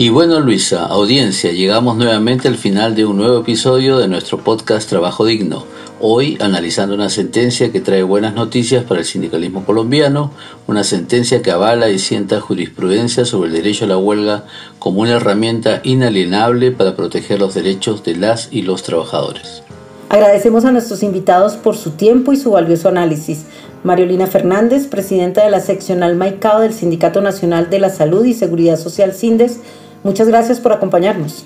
Y 0.00 0.10
bueno, 0.10 0.38
Luisa, 0.38 0.86
audiencia, 0.86 1.50
llegamos 1.50 1.96
nuevamente 1.96 2.46
al 2.46 2.56
final 2.56 2.94
de 2.94 3.04
un 3.04 3.16
nuevo 3.16 3.40
episodio 3.40 3.98
de 3.98 4.06
nuestro 4.06 4.38
podcast 4.38 4.88
Trabajo 4.88 5.24
Digno. 5.24 5.64
Hoy 5.98 6.38
analizando 6.40 6.94
una 6.94 7.10
sentencia 7.10 7.72
que 7.72 7.80
trae 7.80 8.04
buenas 8.04 8.32
noticias 8.32 8.84
para 8.84 9.00
el 9.00 9.06
sindicalismo 9.06 9.64
colombiano, 9.64 10.30
una 10.68 10.84
sentencia 10.84 11.42
que 11.42 11.50
avala 11.50 11.90
y 11.90 11.98
sienta 11.98 12.40
jurisprudencia 12.40 13.24
sobre 13.24 13.48
el 13.48 13.56
derecho 13.56 13.86
a 13.86 13.88
la 13.88 13.98
huelga 13.98 14.46
como 14.78 15.00
una 15.00 15.16
herramienta 15.16 15.80
inalienable 15.82 16.70
para 16.70 16.94
proteger 16.94 17.40
los 17.40 17.54
derechos 17.54 18.04
de 18.04 18.14
las 18.14 18.50
y 18.52 18.62
los 18.62 18.84
trabajadores. 18.84 19.64
Agradecemos 20.10 20.64
a 20.64 20.72
nuestros 20.72 21.02
invitados 21.02 21.56
por 21.56 21.76
su 21.76 21.90
tiempo 21.90 22.32
y 22.32 22.36
su 22.36 22.50
valioso 22.50 22.88
análisis. 22.88 23.44
Mariolina 23.84 24.26
Fernández, 24.26 24.86
presidenta 24.86 25.44
de 25.44 25.50
la 25.50 25.60
seccional 25.60 26.16
Maicao 26.16 26.60
del 26.60 26.72
Sindicato 26.72 27.20
Nacional 27.20 27.68
de 27.68 27.78
la 27.78 27.90
Salud 27.90 28.24
y 28.24 28.32
Seguridad 28.32 28.78
Social 28.78 29.12
CINDES, 29.12 29.60
muchas 30.04 30.28
gracias 30.28 30.60
por 30.60 30.72
acompañarnos. 30.72 31.44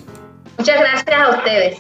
Muchas 0.58 0.78
gracias 0.78 1.20
a 1.20 1.36
ustedes. 1.36 1.78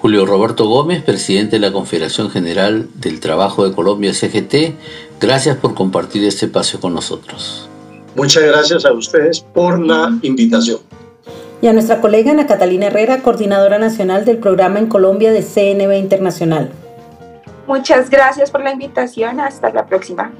Julio 0.00 0.24
Roberto 0.24 0.66
Gómez, 0.66 1.02
presidente 1.02 1.56
de 1.56 1.60
la 1.60 1.72
Confederación 1.72 2.30
General 2.30 2.88
del 2.94 3.18
Trabajo 3.18 3.68
de 3.68 3.74
Colombia 3.74 4.14
CGT, 4.14 4.74
gracias 5.20 5.56
por 5.56 5.74
compartir 5.74 6.24
este 6.24 6.46
espacio 6.46 6.80
con 6.80 6.94
nosotros. 6.94 7.68
Muchas 8.14 8.44
gracias 8.44 8.84
a 8.84 8.92
ustedes 8.92 9.40
por 9.40 9.80
la 9.80 10.16
invitación 10.22 10.78
y 11.62 11.68
a 11.68 11.72
nuestra 11.72 12.00
colega 12.00 12.32
Ana 12.32 12.48
Catalina 12.48 12.88
Herrera, 12.88 13.22
coordinadora 13.22 13.78
nacional 13.78 14.24
del 14.24 14.38
programa 14.38 14.80
en 14.80 14.88
Colombia 14.88 15.30
de 15.32 15.42
CNB 15.42 15.96
Internacional. 15.96 16.72
Muchas 17.68 18.10
gracias 18.10 18.50
por 18.50 18.64
la 18.64 18.72
invitación. 18.72 19.38
Hasta 19.38 19.70
la 19.70 19.86
próxima. 19.86 20.32